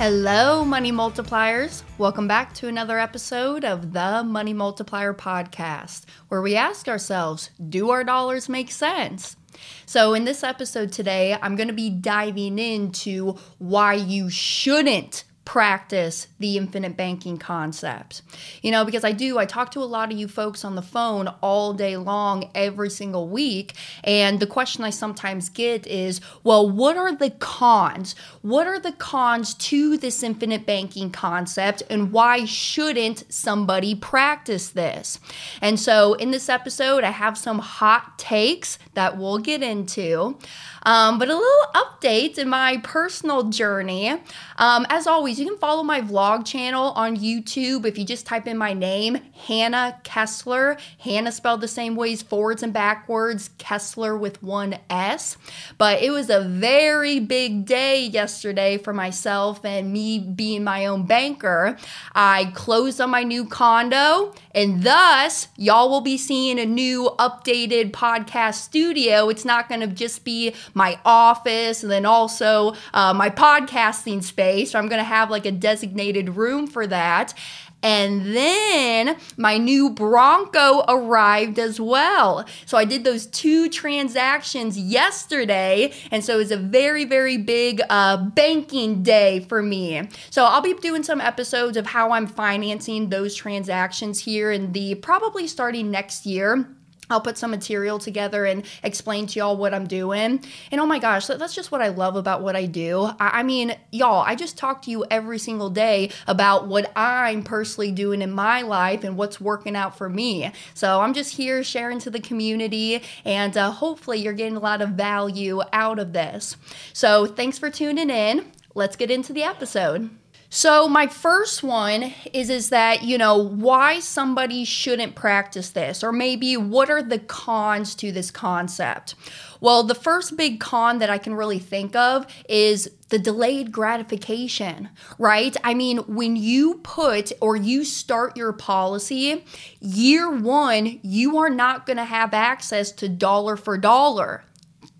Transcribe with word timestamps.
Hello, 0.00 0.64
money 0.64 0.90
multipliers. 0.90 1.82
Welcome 1.98 2.26
back 2.26 2.54
to 2.54 2.68
another 2.68 2.98
episode 2.98 3.66
of 3.66 3.92
the 3.92 4.24
Money 4.24 4.54
Multiplier 4.54 5.12
Podcast, 5.12 6.06
where 6.28 6.40
we 6.40 6.56
ask 6.56 6.88
ourselves 6.88 7.50
do 7.68 7.90
our 7.90 8.02
dollars 8.02 8.48
make 8.48 8.70
sense? 8.70 9.36
So, 9.84 10.14
in 10.14 10.24
this 10.24 10.42
episode 10.42 10.90
today, 10.90 11.36
I'm 11.42 11.54
going 11.54 11.68
to 11.68 11.74
be 11.74 11.90
diving 11.90 12.58
into 12.58 13.36
why 13.58 13.92
you 13.92 14.30
shouldn't 14.30 15.24
practice 15.50 16.28
the 16.38 16.56
infinite 16.56 16.96
banking 16.96 17.36
concept. 17.36 18.22
You 18.62 18.70
know, 18.70 18.84
because 18.84 19.02
I 19.02 19.10
do, 19.10 19.36
I 19.36 19.46
talk 19.46 19.72
to 19.72 19.80
a 19.80 19.84
lot 19.96 20.12
of 20.12 20.16
you 20.16 20.28
folks 20.28 20.64
on 20.64 20.76
the 20.76 20.80
phone 20.80 21.26
all 21.40 21.72
day 21.72 21.96
long, 21.96 22.48
every 22.54 22.88
single 22.88 23.28
week. 23.28 23.72
And 24.04 24.38
the 24.38 24.46
question 24.46 24.84
I 24.84 24.90
sometimes 24.90 25.48
get 25.48 25.88
is, 25.88 26.20
well, 26.44 26.70
what 26.70 26.96
are 26.96 27.12
the 27.12 27.30
cons? 27.30 28.14
What 28.42 28.68
are 28.68 28.78
the 28.78 28.92
cons 28.92 29.54
to 29.54 29.96
this 29.96 30.22
infinite 30.22 30.66
banking 30.66 31.10
concept? 31.10 31.82
And 31.90 32.12
why 32.12 32.44
shouldn't 32.44 33.24
somebody 33.28 33.96
practice 33.96 34.68
this? 34.68 35.18
And 35.60 35.80
so 35.80 36.14
in 36.14 36.30
this 36.30 36.48
episode, 36.48 37.02
I 37.02 37.10
have 37.10 37.36
some 37.36 37.58
hot 37.58 38.20
takes 38.20 38.78
that 38.94 39.18
we'll 39.18 39.38
get 39.38 39.64
into. 39.64 40.38
Um, 40.84 41.18
but 41.18 41.28
a 41.28 41.34
little 41.34 41.72
update 41.74 42.38
in 42.38 42.48
my 42.48 42.78
personal 42.84 43.50
journey. 43.50 44.10
Um, 44.56 44.86
as 44.88 45.06
always, 45.06 45.39
you 45.40 45.46
can 45.46 45.58
follow 45.58 45.82
my 45.82 46.00
vlog 46.00 46.46
channel 46.46 46.92
on 46.96 47.16
YouTube 47.16 47.86
if 47.86 47.98
you 47.98 48.04
just 48.04 48.26
type 48.26 48.46
in 48.46 48.56
my 48.56 48.72
name, 48.72 49.18
Hannah 49.46 49.98
Kesler. 50.04 50.78
Hannah 50.98 51.32
spelled 51.32 51.60
the 51.60 51.68
same 51.68 51.96
ways 51.96 52.22
forwards 52.22 52.62
and 52.62 52.72
backwards, 52.72 53.50
Kesler 53.58 54.18
with 54.18 54.42
one 54.42 54.78
S. 54.88 55.36
But 55.78 56.02
it 56.02 56.10
was 56.10 56.30
a 56.30 56.40
very 56.40 57.20
big 57.20 57.66
day 57.66 58.06
yesterday 58.06 58.78
for 58.78 58.92
myself 58.92 59.64
and 59.64 59.92
me 59.92 60.18
being 60.18 60.64
my 60.64 60.86
own 60.86 61.06
banker. 61.06 61.76
I 62.14 62.52
closed 62.54 63.00
on 63.00 63.10
my 63.10 63.22
new 63.22 63.44
condo, 63.46 64.34
and 64.54 64.82
thus, 64.82 65.48
y'all 65.56 65.90
will 65.90 66.00
be 66.00 66.18
seeing 66.18 66.58
a 66.58 66.66
new 66.66 67.10
updated 67.18 67.92
podcast 67.92 68.54
studio. 68.54 69.28
It's 69.28 69.44
not 69.44 69.68
going 69.68 69.80
to 69.80 69.86
just 69.86 70.24
be 70.24 70.54
my 70.74 70.98
office 71.04 71.82
and 71.82 71.92
then 71.92 72.04
also 72.04 72.74
uh, 72.94 73.14
my 73.14 73.30
podcasting 73.30 74.22
space. 74.22 74.72
So 74.72 74.78
I'm 74.78 74.88
going 74.88 74.98
to 75.00 75.04
have 75.04 75.19
like 75.28 75.44
a 75.44 75.50
designated 75.50 76.36
room 76.36 76.68
for 76.68 76.86
that. 76.86 77.34
And 77.82 78.36
then 78.36 79.16
my 79.36 79.56
new 79.56 79.90
Bronco 79.90 80.84
arrived 80.86 81.58
as 81.58 81.80
well. 81.80 82.44
So 82.66 82.76
I 82.76 82.84
did 82.84 83.04
those 83.04 83.26
two 83.26 83.68
transactions 83.68 84.78
yesterday. 84.78 85.92
And 86.10 86.24
so 86.24 86.34
it 86.34 86.38
was 86.38 86.50
a 86.50 86.56
very, 86.56 87.04
very 87.04 87.38
big 87.38 87.80
uh, 87.88 88.18
banking 88.18 89.02
day 89.02 89.40
for 89.48 89.62
me. 89.62 90.08
So 90.30 90.44
I'll 90.44 90.60
be 90.60 90.74
doing 90.74 91.02
some 91.02 91.20
episodes 91.20 91.76
of 91.76 91.86
how 91.86 92.12
I'm 92.12 92.26
financing 92.26 93.08
those 93.08 93.34
transactions 93.34 94.20
here 94.20 94.52
in 94.52 94.72
the 94.72 94.96
probably 94.96 95.46
starting 95.46 95.90
next 95.90 96.26
year. 96.26 96.68
I'll 97.10 97.20
put 97.20 97.36
some 97.36 97.50
material 97.50 97.98
together 97.98 98.44
and 98.44 98.64
explain 98.82 99.26
to 99.28 99.38
y'all 99.38 99.56
what 99.56 99.74
I'm 99.74 99.86
doing. 99.86 100.42
And 100.70 100.80
oh 100.80 100.86
my 100.86 100.98
gosh, 100.98 101.26
that's 101.26 101.54
just 101.54 101.72
what 101.72 101.82
I 101.82 101.88
love 101.88 102.16
about 102.16 102.42
what 102.42 102.56
I 102.56 102.66
do. 102.66 103.10
I 103.18 103.42
mean, 103.42 103.76
y'all, 103.90 104.22
I 104.22 104.34
just 104.34 104.56
talk 104.56 104.82
to 104.82 104.90
you 104.90 105.04
every 105.10 105.38
single 105.38 105.70
day 105.70 106.10
about 106.26 106.68
what 106.68 106.92
I'm 106.96 107.42
personally 107.42 107.92
doing 107.92 108.22
in 108.22 108.30
my 108.30 108.62
life 108.62 109.04
and 109.04 109.16
what's 109.16 109.40
working 109.40 109.76
out 109.76 109.96
for 109.96 110.08
me. 110.08 110.52
So 110.74 111.00
I'm 111.00 111.14
just 111.14 111.34
here 111.36 111.64
sharing 111.64 111.98
to 112.00 112.10
the 112.10 112.20
community, 112.20 113.02
and 113.24 113.56
uh, 113.56 113.70
hopefully, 113.70 114.18
you're 114.18 114.32
getting 114.32 114.56
a 114.56 114.60
lot 114.60 114.82
of 114.82 114.90
value 114.90 115.60
out 115.72 115.98
of 115.98 116.12
this. 116.12 116.56
So 116.92 117.26
thanks 117.26 117.58
for 117.58 117.70
tuning 117.70 118.10
in. 118.10 118.52
Let's 118.74 118.96
get 118.96 119.10
into 119.10 119.32
the 119.32 119.42
episode. 119.42 120.10
So 120.52 120.88
my 120.88 121.06
first 121.06 121.62
one 121.62 122.12
is 122.32 122.50
is 122.50 122.70
that, 122.70 123.04
you 123.04 123.16
know, 123.16 123.36
why 123.36 124.00
somebody 124.00 124.64
shouldn't 124.64 125.14
practice 125.14 125.70
this 125.70 126.02
or 126.02 126.10
maybe 126.10 126.56
what 126.56 126.90
are 126.90 127.04
the 127.04 127.20
cons 127.20 127.94
to 127.94 128.10
this 128.10 128.32
concept? 128.32 129.14
Well, 129.60 129.84
the 129.84 129.94
first 129.94 130.36
big 130.36 130.58
con 130.58 130.98
that 130.98 131.08
I 131.08 131.18
can 131.18 131.34
really 131.34 131.60
think 131.60 131.94
of 131.94 132.26
is 132.48 132.90
the 133.10 133.18
delayed 133.18 133.70
gratification, 133.70 134.88
right? 135.20 135.56
I 135.62 135.72
mean, 135.72 135.98
when 135.98 136.34
you 136.34 136.80
put 136.82 137.30
or 137.40 137.54
you 137.54 137.84
start 137.84 138.36
your 138.36 138.52
policy, 138.52 139.44
year 139.78 140.28
1, 140.36 140.98
you 141.04 141.38
are 141.38 141.50
not 141.50 141.86
going 141.86 141.98
to 141.98 142.04
have 142.04 142.34
access 142.34 142.90
to 142.92 143.08
dollar 143.08 143.56
for 143.56 143.78
dollar. 143.78 144.42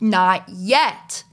Not 0.01 0.49
yet. 0.49 1.25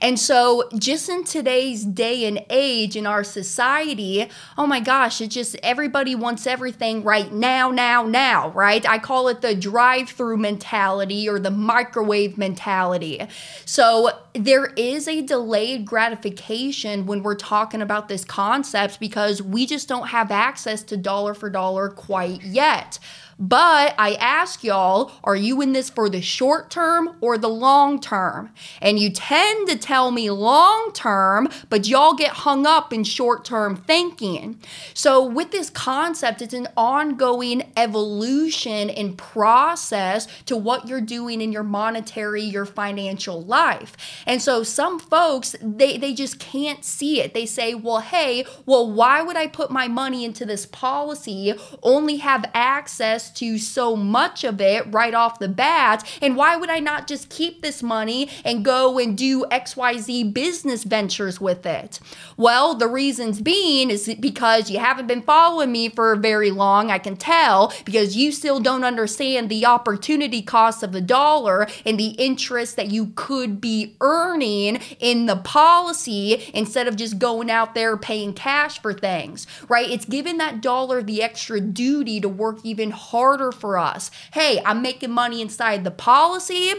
And 0.00 0.18
so, 0.18 0.68
just 0.78 1.08
in 1.08 1.24
today's 1.24 1.84
day 1.84 2.24
and 2.24 2.44
age 2.50 2.96
in 2.96 3.06
our 3.06 3.24
society, 3.24 4.28
oh 4.58 4.66
my 4.66 4.80
gosh, 4.80 5.20
it 5.20 5.28
just 5.28 5.56
everybody 5.62 6.14
wants 6.14 6.46
everything 6.46 7.02
right 7.02 7.32
now, 7.32 7.70
now, 7.70 8.02
now, 8.02 8.50
right? 8.50 8.86
I 8.88 8.98
call 8.98 9.28
it 9.28 9.40
the 9.40 9.54
drive 9.54 10.10
through 10.10 10.36
mentality 10.36 11.28
or 11.28 11.38
the 11.38 11.50
microwave 11.50 12.36
mentality. 12.36 13.26
So, 13.64 14.10
there 14.34 14.66
is 14.76 15.08
a 15.08 15.22
delayed 15.22 15.86
gratification 15.86 17.06
when 17.06 17.22
we're 17.22 17.34
talking 17.34 17.80
about 17.82 18.08
this 18.08 18.24
concept 18.24 19.00
because 19.00 19.40
we 19.42 19.66
just 19.66 19.88
don't 19.88 20.08
have 20.08 20.30
access 20.30 20.82
to 20.84 20.96
dollar 20.96 21.34
for 21.34 21.48
dollar 21.48 21.88
quite 21.88 22.42
yet. 22.42 22.98
But 23.38 23.94
I 23.98 24.14
ask 24.14 24.64
y'all, 24.64 25.12
are 25.22 25.36
you 25.36 25.60
in 25.60 25.74
this 25.74 25.90
for 25.90 26.08
the 26.08 26.22
short 26.22 26.70
term 26.70 27.16
or 27.20 27.36
the 27.36 27.50
long 27.50 28.00
term? 28.00 28.50
And 28.80 28.98
you 28.98 29.10
tend 29.10 29.68
to 29.68 29.76
tell 29.76 30.10
me 30.10 30.30
long 30.30 30.90
term, 30.94 31.48
but 31.68 31.86
y'all 31.86 32.14
get 32.14 32.30
hung 32.30 32.66
up 32.66 32.94
in 32.94 33.04
short 33.04 33.44
term 33.44 33.76
thinking. 33.76 34.58
So, 34.94 35.22
with 35.22 35.50
this 35.50 35.68
concept, 35.68 36.40
it's 36.40 36.54
an 36.54 36.68
ongoing 36.78 37.70
evolution 37.76 38.88
and 38.88 39.18
process 39.18 40.26
to 40.46 40.56
what 40.56 40.88
you're 40.88 41.02
doing 41.02 41.42
in 41.42 41.52
your 41.52 41.62
monetary, 41.62 42.42
your 42.42 42.64
financial 42.64 43.42
life. 43.42 43.98
And 44.24 44.40
so, 44.40 44.62
some 44.62 44.98
folks, 44.98 45.54
they, 45.60 45.98
they 45.98 46.14
just 46.14 46.38
can't 46.38 46.84
see 46.86 47.20
it. 47.20 47.34
They 47.34 47.44
say, 47.44 47.74
well, 47.74 48.00
hey, 48.00 48.46
well, 48.64 48.90
why 48.90 49.20
would 49.20 49.36
I 49.36 49.46
put 49.46 49.70
my 49.70 49.88
money 49.88 50.24
into 50.24 50.46
this 50.46 50.64
policy, 50.64 51.52
only 51.82 52.16
have 52.16 52.50
access 52.54 53.25
to 53.30 53.58
so 53.58 53.96
much 53.96 54.44
of 54.44 54.60
it 54.60 54.92
right 54.92 55.14
off 55.14 55.38
the 55.38 55.48
bat? 55.48 56.08
And 56.22 56.36
why 56.36 56.56
would 56.56 56.70
I 56.70 56.78
not 56.78 57.06
just 57.06 57.28
keep 57.28 57.62
this 57.62 57.82
money 57.82 58.28
and 58.44 58.64
go 58.64 58.98
and 58.98 59.16
do 59.16 59.44
XYZ 59.50 60.32
business 60.32 60.84
ventures 60.84 61.40
with 61.40 61.66
it? 61.66 62.00
Well, 62.36 62.74
the 62.74 62.88
reasons 62.88 63.40
being 63.40 63.90
is 63.90 64.14
because 64.20 64.70
you 64.70 64.78
haven't 64.78 65.06
been 65.06 65.22
following 65.22 65.72
me 65.72 65.88
for 65.88 66.14
very 66.16 66.50
long, 66.50 66.90
I 66.90 66.98
can 66.98 67.16
tell, 67.16 67.72
because 67.84 68.16
you 68.16 68.32
still 68.32 68.60
don't 68.60 68.84
understand 68.84 69.48
the 69.48 69.66
opportunity 69.66 70.42
cost 70.42 70.82
of 70.82 70.92
the 70.92 71.00
dollar 71.00 71.66
and 71.84 71.98
the 71.98 72.10
interest 72.10 72.76
that 72.76 72.90
you 72.90 73.12
could 73.14 73.60
be 73.60 73.96
earning 74.00 74.76
in 75.00 75.26
the 75.26 75.36
policy 75.36 76.50
instead 76.54 76.88
of 76.88 76.96
just 76.96 77.18
going 77.18 77.50
out 77.50 77.74
there 77.74 77.96
paying 77.96 78.32
cash 78.32 78.80
for 78.80 78.92
things, 78.92 79.46
right? 79.68 79.90
It's 79.90 80.04
giving 80.04 80.38
that 80.38 80.60
dollar 80.60 81.02
the 81.02 81.22
extra 81.22 81.60
duty 81.60 82.20
to 82.20 82.28
work 82.28 82.58
even 82.62 82.90
harder 82.90 83.15
harder 83.16 83.50
for 83.50 83.78
us. 83.78 84.10
Hey, 84.34 84.60
I'm 84.66 84.82
making 84.82 85.10
money 85.10 85.40
inside 85.40 85.84
the 85.84 85.90
policy 85.90 86.74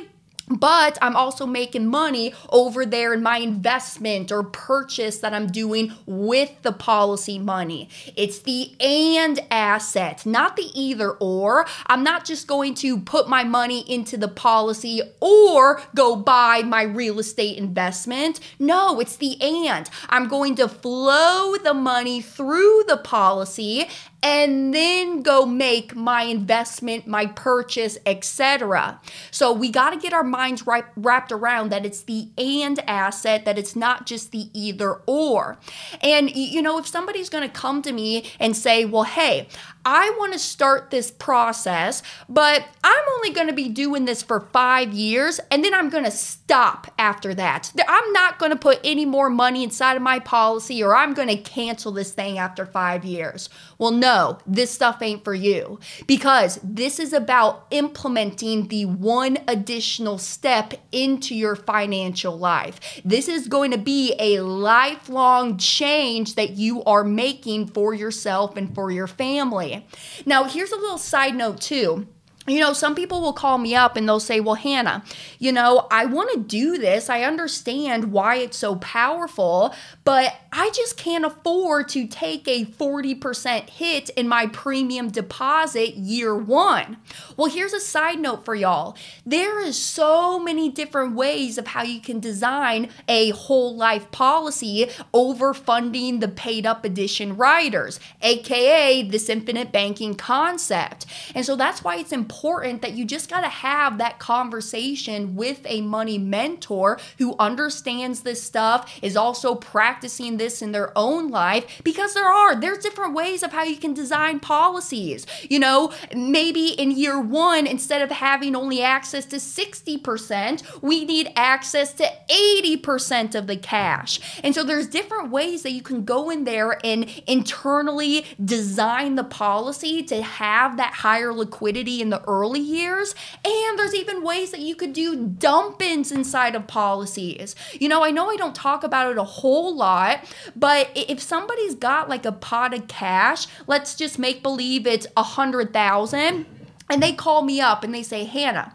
but 0.49 0.97
I'm 1.01 1.15
also 1.15 1.45
making 1.45 1.87
money 1.87 2.33
over 2.49 2.85
there 2.85 3.13
in 3.13 3.21
my 3.21 3.37
investment 3.39 4.31
or 4.31 4.43
purchase 4.43 5.17
that 5.19 5.33
I'm 5.33 5.47
doing 5.47 5.91
with 6.05 6.61
the 6.61 6.71
policy 6.71 7.37
money. 7.37 7.89
It's 8.15 8.39
the 8.39 8.71
and 8.79 9.39
asset, 9.51 10.25
not 10.25 10.55
the 10.55 10.69
either 10.73 11.11
or. 11.11 11.67
I'm 11.87 12.03
not 12.03 12.23
just 12.23 12.47
going 12.47 12.75
to 12.75 12.99
put 12.99 13.27
my 13.27 13.43
money 13.43 13.81
into 13.91 14.15
the 14.15 14.29
policy 14.29 15.01
or 15.19 15.81
go 15.95 16.15
buy 16.15 16.61
my 16.63 16.83
real 16.83 17.19
estate 17.19 17.57
investment. 17.57 18.39
No, 18.57 19.01
it's 19.01 19.17
the 19.17 19.41
and. 19.41 19.89
I'm 20.09 20.29
going 20.29 20.55
to 20.55 20.69
flow 20.69 21.55
the 21.57 21.73
money 21.73 22.21
through 22.21 22.85
the 22.87 22.97
policy 22.97 23.89
and 24.23 24.73
then 24.73 25.21
go 25.21 25.45
make 25.45 25.95
my 25.95 26.23
investment, 26.23 27.05
my 27.07 27.27
purchase, 27.27 27.97
etc. 28.05 28.99
So 29.31 29.51
we 29.51 29.69
got 29.69 29.91
to 29.91 29.97
get 29.97 30.13
our 30.13 30.23
minds 30.23 30.65
right, 30.65 30.85
wrapped 30.95 31.31
around 31.31 31.69
that 31.69 31.85
it's 31.85 32.01
the 32.01 32.29
and 32.37 32.79
asset, 32.89 33.45
that 33.45 33.57
it's 33.57 33.75
not 33.75 34.05
just 34.05 34.31
the 34.31 34.49
either 34.53 35.01
or. 35.05 35.57
And 36.01 36.35
you 36.35 36.61
know, 36.61 36.77
if 36.79 36.87
somebody's 36.87 37.29
going 37.29 37.47
to 37.47 37.53
come 37.53 37.81
to 37.83 37.91
me 37.91 38.31
and 38.39 38.55
say, 38.55 38.85
"Well, 38.85 39.03
hey, 39.03 39.47
I 39.89 40.13
want 40.17 40.33
to 40.33 40.39
start 40.39 40.91
this 40.91 41.11
process, 41.11 42.03
but 42.27 42.65
I'm 42.83 43.05
only 43.15 43.31
going 43.31 43.47
to 43.47 43.53
be 43.53 43.69
doing 43.69 44.03
this 44.03 44.21
for 44.21 44.41
five 44.41 44.91
years 44.91 45.39
and 45.49 45.63
then 45.63 45.73
I'm 45.73 45.89
going 45.89 46.03
to 46.03 46.11
stop 46.11 46.93
after 46.99 47.33
that. 47.35 47.71
I'm 47.87 48.11
not 48.11 48.37
going 48.37 48.51
to 48.51 48.57
put 48.57 48.81
any 48.83 49.05
more 49.05 49.29
money 49.29 49.63
inside 49.63 49.95
of 49.95 50.01
my 50.01 50.19
policy 50.19 50.83
or 50.83 50.93
I'm 50.93 51.13
going 51.13 51.29
to 51.29 51.37
cancel 51.37 51.93
this 51.93 52.11
thing 52.11 52.37
after 52.37 52.65
five 52.65 53.05
years. 53.05 53.47
Well, 53.77 53.91
no, 53.91 54.39
this 54.45 54.71
stuff 54.71 55.01
ain't 55.01 55.23
for 55.23 55.33
you 55.33 55.79
because 56.05 56.59
this 56.61 56.99
is 56.99 57.13
about 57.13 57.65
implementing 57.71 58.67
the 58.67 58.83
one 58.83 59.37
additional 59.47 60.17
step 60.17 60.73
into 60.91 61.33
your 61.33 61.55
financial 61.55 62.37
life. 62.37 63.01
This 63.05 63.29
is 63.29 63.47
going 63.47 63.71
to 63.71 63.77
be 63.77 64.15
a 64.19 64.41
lifelong 64.41 65.57
change 65.57 66.35
that 66.35 66.51
you 66.51 66.83
are 66.83 67.05
making 67.05 67.67
for 67.67 67.93
yourself 67.93 68.57
and 68.57 68.75
for 68.75 68.91
your 68.91 69.07
family. 69.07 69.76
Now, 70.25 70.45
here's 70.45 70.71
a 70.71 70.77
little 70.77 70.97
side 70.97 71.35
note, 71.35 71.61
too 71.61 72.07
you 72.47 72.61
know, 72.61 72.71
some 72.71 72.95
people 72.95 73.21
will 73.21 73.33
call 73.33 73.57
me 73.57 73.75
up 73.75 73.97
and 73.97 74.07
they'll 74.07 74.21
say, 74.21 74.39
Well, 74.39 74.55
Hannah, 74.55 75.03
you 75.37 75.51
know, 75.51 75.87
I 75.91 76.05
want 76.05 76.31
to 76.31 76.39
do 76.39 76.77
this. 76.77 77.09
I 77.09 77.23
understand 77.23 78.11
why 78.13 78.35
it's 78.37 78.57
so 78.57 78.77
powerful, 78.77 79.75
but 80.05 80.33
I 80.53 80.71
just 80.73 80.95
can't 80.95 81.25
afford 81.25 81.89
to 81.89 82.07
take 82.07 82.47
a 82.47 82.65
40% 82.65 83.69
hit 83.69 84.09
in 84.11 84.29
my 84.29 84.47
premium 84.47 85.09
deposit 85.09 85.95
year 85.95 86.35
one. 86.35 86.97
Well, 87.35 87.51
here's 87.51 87.73
a 87.73 87.81
side 87.81 88.19
note 88.19 88.45
for 88.45 88.55
y'all 88.55 88.95
there 89.25 89.59
is 89.59 89.77
so 89.77 90.39
many 90.39 90.69
different 90.69 91.15
ways 91.15 91.57
of 91.57 91.67
how 91.67 91.83
you 91.83 91.99
can 91.99 92.21
design 92.21 92.89
a 93.09 93.31
whole 93.31 93.75
life 93.75 94.09
policy 94.11 94.89
over 95.13 95.53
funding 95.53 96.21
the 96.21 96.29
paid 96.29 96.65
up 96.65 96.85
addition 96.85 97.35
riders, 97.35 97.99
aka 98.21 99.03
this 99.03 99.27
infinite 99.27 99.73
banking 99.73 100.15
concept. 100.15 101.05
And 101.35 101.45
so 101.45 101.57
that's 101.57 101.83
why 101.83 101.97
it's 101.97 102.13
important 102.13 102.36
important 102.37 102.83
that 102.83 102.93
you 102.93 103.03
just 103.03 103.29
got 103.31 103.41
to 103.41 103.49
have 103.49 103.97
that 103.97 104.19
conversation 104.19 105.35
with 105.35 105.59
a 105.65 105.81
money 105.81 106.19
mentor 106.19 106.99
who 107.17 107.35
understands 107.39 108.21
this 108.21 108.43
stuff, 108.43 108.99
is 109.01 109.17
also 109.17 109.55
practicing 109.55 110.37
this 110.37 110.61
in 110.61 110.71
their 110.71 110.95
own 110.95 111.29
life 111.29 111.81
because 111.83 112.13
there 112.13 112.27
are 112.27 112.55
there's 112.55 112.77
different 112.77 113.15
ways 113.15 113.41
of 113.41 113.51
how 113.51 113.63
you 113.63 113.75
can 113.75 113.93
design 113.93 114.39
policies. 114.39 115.25
You 115.49 115.57
know, 115.57 115.91
maybe 116.15 116.67
in 116.69 116.91
year 116.91 117.19
1 117.19 117.65
instead 117.65 118.03
of 118.03 118.11
having 118.11 118.55
only 118.55 118.83
access 118.83 119.25
to 119.25 119.37
60%, 119.37 120.81
we 120.81 121.05
need 121.05 121.31
access 121.35 121.91
to 121.93 122.05
80% 122.29 123.33
of 123.33 123.47
the 123.47 123.57
cash. 123.57 124.19
And 124.43 124.53
so 124.53 124.63
there's 124.63 124.87
different 124.87 125.31
ways 125.31 125.63
that 125.63 125.71
you 125.71 125.81
can 125.81 126.05
go 126.05 126.29
in 126.29 126.43
there 126.43 126.77
and 126.85 127.09
internally 127.25 128.25
design 128.43 129.15
the 129.15 129.23
policy 129.23 130.03
to 130.03 130.21
have 130.21 130.77
that 130.77 130.93
higher 130.93 131.33
liquidity 131.33 132.01
in 132.01 132.09
the 132.09 132.26
early 132.27 132.59
years. 132.59 133.15
And 133.43 133.79
there's 133.79 133.95
even 133.95 134.23
ways 134.23 134.51
that 134.51 134.59
you 134.59 134.75
could 134.75 134.93
do 134.93 135.27
dump 135.27 135.81
ins 135.81 136.11
inside 136.11 136.55
of 136.55 136.67
policies. 136.67 137.55
You 137.73 137.89
know, 137.89 138.03
I 138.03 138.11
know 138.11 138.29
I 138.29 138.35
don't 138.35 138.55
talk 138.55 138.83
about 138.83 139.11
it 139.11 139.17
a 139.17 139.23
whole 139.23 139.75
lot, 139.75 140.23
but 140.55 140.89
if 140.95 141.21
somebody's 141.21 141.75
got 141.75 142.09
like 142.09 142.25
a 142.25 142.31
pot 142.31 142.73
of 142.73 142.87
cash, 142.87 143.47
let's 143.65 143.95
just 143.95 144.19
make 144.19 144.43
believe 144.43 144.85
it's 144.85 145.07
a 145.15 145.23
hundred 145.23 145.73
thousand, 145.73 146.45
and 146.89 147.01
they 147.01 147.13
call 147.13 147.41
me 147.41 147.59
up 147.59 147.83
and 147.83 147.93
they 147.93 148.03
say, 148.03 148.25
Hannah, 148.25 148.73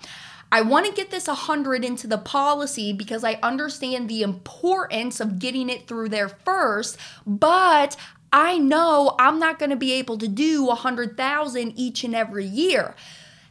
I 0.50 0.60
want 0.60 0.84
to 0.84 0.92
get 0.92 1.10
this 1.10 1.28
100 1.28 1.82
into 1.82 2.06
the 2.06 2.18
policy 2.18 2.92
because 2.92 3.24
I 3.24 3.38
understand 3.42 4.08
the 4.08 4.22
importance 4.22 5.18
of 5.18 5.38
getting 5.38 5.70
it 5.70 5.86
through 5.86 6.10
there 6.10 6.28
first, 6.28 6.98
but 7.26 7.96
I 8.32 8.58
know 8.58 9.14
I'm 9.18 9.38
not 9.38 9.58
going 9.58 9.70
to 9.70 9.76
be 9.76 9.92
able 9.94 10.18
to 10.18 10.28
do 10.28 10.64
100,000 10.64 11.72
each 11.76 12.04
and 12.04 12.14
every 12.14 12.44
year. 12.44 12.94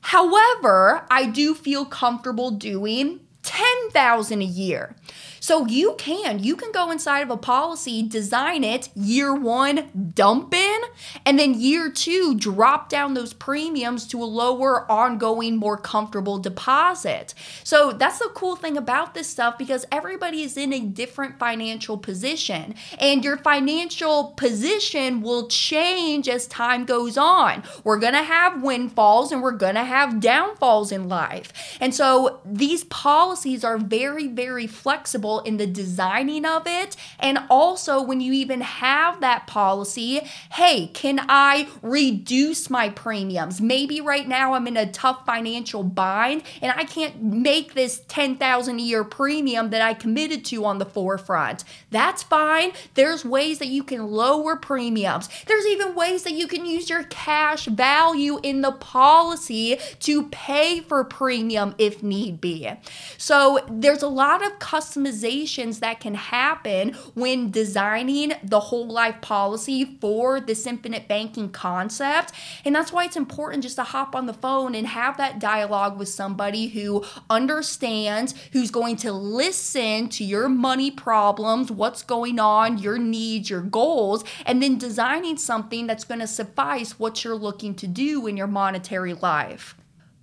However, 0.01 1.05
I 1.09 1.25
do 1.27 1.53
feel 1.55 1.85
comfortable 1.85 2.51
doing 2.51 3.21
10,000 3.43 4.41
a 4.41 4.45
year. 4.45 4.95
So 5.41 5.65
you 5.65 5.95
can, 5.97 6.37
you 6.37 6.55
can 6.55 6.71
go 6.71 6.91
inside 6.91 7.21
of 7.21 7.31
a 7.31 7.35
policy, 7.35 8.03
design 8.03 8.63
it 8.63 8.89
year 8.95 9.33
one, 9.33 10.11
dump 10.13 10.53
in, 10.53 10.81
and 11.25 11.39
then 11.39 11.59
year 11.59 11.91
two, 11.91 12.35
drop 12.37 12.89
down 12.89 13.15
those 13.15 13.33
premiums 13.33 14.05
to 14.09 14.21
a 14.21 14.25
lower, 14.25 14.89
ongoing, 14.89 15.57
more 15.57 15.77
comfortable 15.77 16.37
deposit. 16.37 17.33
So 17.63 17.91
that's 17.91 18.19
the 18.19 18.29
cool 18.35 18.55
thing 18.55 18.77
about 18.77 19.15
this 19.15 19.27
stuff 19.27 19.57
because 19.57 19.83
everybody 19.91 20.43
is 20.43 20.57
in 20.57 20.71
a 20.73 20.79
different 20.79 21.39
financial 21.39 21.97
position, 21.97 22.75
and 22.99 23.25
your 23.25 23.37
financial 23.37 24.35
position 24.37 25.21
will 25.21 25.47
change 25.47 26.29
as 26.29 26.45
time 26.45 26.85
goes 26.85 27.17
on. 27.17 27.63
We're 27.83 27.99
gonna 27.99 28.23
have 28.23 28.61
windfalls 28.61 29.31
and 29.31 29.41
we're 29.41 29.51
gonna 29.53 29.85
have 29.85 30.19
downfalls 30.19 30.91
in 30.91 31.09
life. 31.09 31.51
And 31.81 31.95
so 31.95 32.41
these 32.45 32.83
policies 32.83 33.63
are 33.63 33.79
very, 33.79 34.27
very 34.27 34.67
flexible 34.67 35.40
in 35.41 35.57
the 35.57 35.67
designing 35.67 36.45
of 36.45 36.63
it. 36.65 36.95
And 37.19 37.39
also, 37.49 38.01
when 38.01 38.21
you 38.21 38.33
even 38.33 38.61
have 38.61 39.21
that 39.21 39.47
policy, 39.47 40.21
hey, 40.53 40.87
can 40.87 41.25
I 41.27 41.67
reduce 41.81 42.69
my 42.69 42.89
premiums? 42.89 43.61
Maybe 43.61 44.01
right 44.01 44.27
now 44.27 44.53
I'm 44.53 44.67
in 44.67 44.77
a 44.77 44.91
tough 44.91 45.25
financial 45.25 45.83
bind 45.83 46.43
and 46.61 46.71
I 46.75 46.83
can't 46.83 47.21
make 47.21 47.73
this 47.73 48.01
10,000 48.07 48.79
a 48.79 48.81
year 48.81 49.03
premium 49.03 49.69
that 49.69 49.81
I 49.81 49.93
committed 49.93 50.45
to 50.45 50.65
on 50.65 50.77
the 50.77 50.85
forefront. 50.85 51.63
That's 51.89 52.23
fine. 52.23 52.71
There's 52.93 53.23
ways 53.25 53.59
that 53.59 53.67
you 53.67 53.83
can 53.83 54.07
lower 54.07 54.55
premiums. 54.55 55.29
There's 55.47 55.65
even 55.65 55.95
ways 55.95 56.23
that 56.23 56.33
you 56.33 56.47
can 56.47 56.65
use 56.65 56.89
your 56.89 57.03
cash 57.03 57.65
value 57.65 58.39
in 58.43 58.61
the 58.61 58.71
policy 58.71 59.79
to 59.99 60.23
pay 60.29 60.81
for 60.81 61.03
premium 61.03 61.75
if 61.77 62.03
need 62.03 62.41
be. 62.41 62.69
So 63.17 63.59
there's 63.69 64.03
a 64.03 64.07
lot 64.07 64.45
of 64.45 64.59
customization 64.59 65.20
that 65.21 65.99
can 65.99 66.15
happen 66.15 66.93
when 67.13 67.51
designing 67.51 68.33
the 68.43 68.59
whole 68.59 68.87
life 68.87 69.21
policy 69.21 69.97
for 69.99 70.39
this 70.39 70.65
infinite 70.65 71.07
banking 71.07 71.49
concept. 71.49 72.31
And 72.65 72.75
that's 72.75 72.91
why 72.91 73.05
it's 73.05 73.15
important 73.15 73.63
just 73.63 73.75
to 73.77 73.83
hop 73.83 74.15
on 74.15 74.25
the 74.25 74.33
phone 74.33 74.75
and 74.75 74.87
have 74.87 75.17
that 75.17 75.39
dialogue 75.39 75.97
with 75.97 76.09
somebody 76.09 76.67
who 76.67 77.03
understands, 77.29 78.33
who's 78.53 78.71
going 78.71 78.95
to 78.97 79.11
listen 79.11 80.09
to 80.09 80.23
your 80.23 80.49
money 80.49 80.91
problems, 80.91 81.71
what's 81.71 82.03
going 82.03 82.39
on, 82.39 82.77
your 82.77 82.97
needs, 82.97 83.49
your 83.49 83.61
goals, 83.61 84.23
and 84.45 84.61
then 84.61 84.77
designing 84.77 85.37
something 85.37 85.87
that's 85.87 86.03
going 86.03 86.19
to 86.19 86.27
suffice 86.27 86.99
what 86.99 87.23
you're 87.23 87.35
looking 87.35 87.75
to 87.75 87.87
do 87.87 88.27
in 88.27 88.37
your 88.37 88.47
monetary 88.47 89.13
life. 89.13 89.75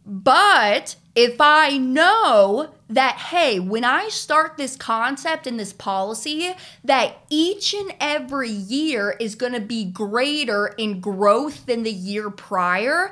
But 0.05 0.97
if 1.19 1.41
I 1.41 1.79
know 1.79 2.71
that, 2.89 3.17
hey, 3.17 3.59
when 3.59 3.83
I 3.83 4.09
start 4.09 4.57
this 4.57 4.77
concept 4.77 5.49
and 5.49 5.59
this 5.59 5.73
policy, 5.73 6.55
that 6.85 7.19
each 7.29 7.75
and 7.75 7.93
every 7.99 8.49
year 8.49 9.17
is 9.19 9.35
going 9.35 9.53
to 9.53 9.61
be 9.61 9.85
greater 9.85 10.69
in 10.79 11.01
growth 11.01 11.67
than 11.67 11.83
the 11.83 11.91
year 11.91 12.31
prior, 12.31 13.11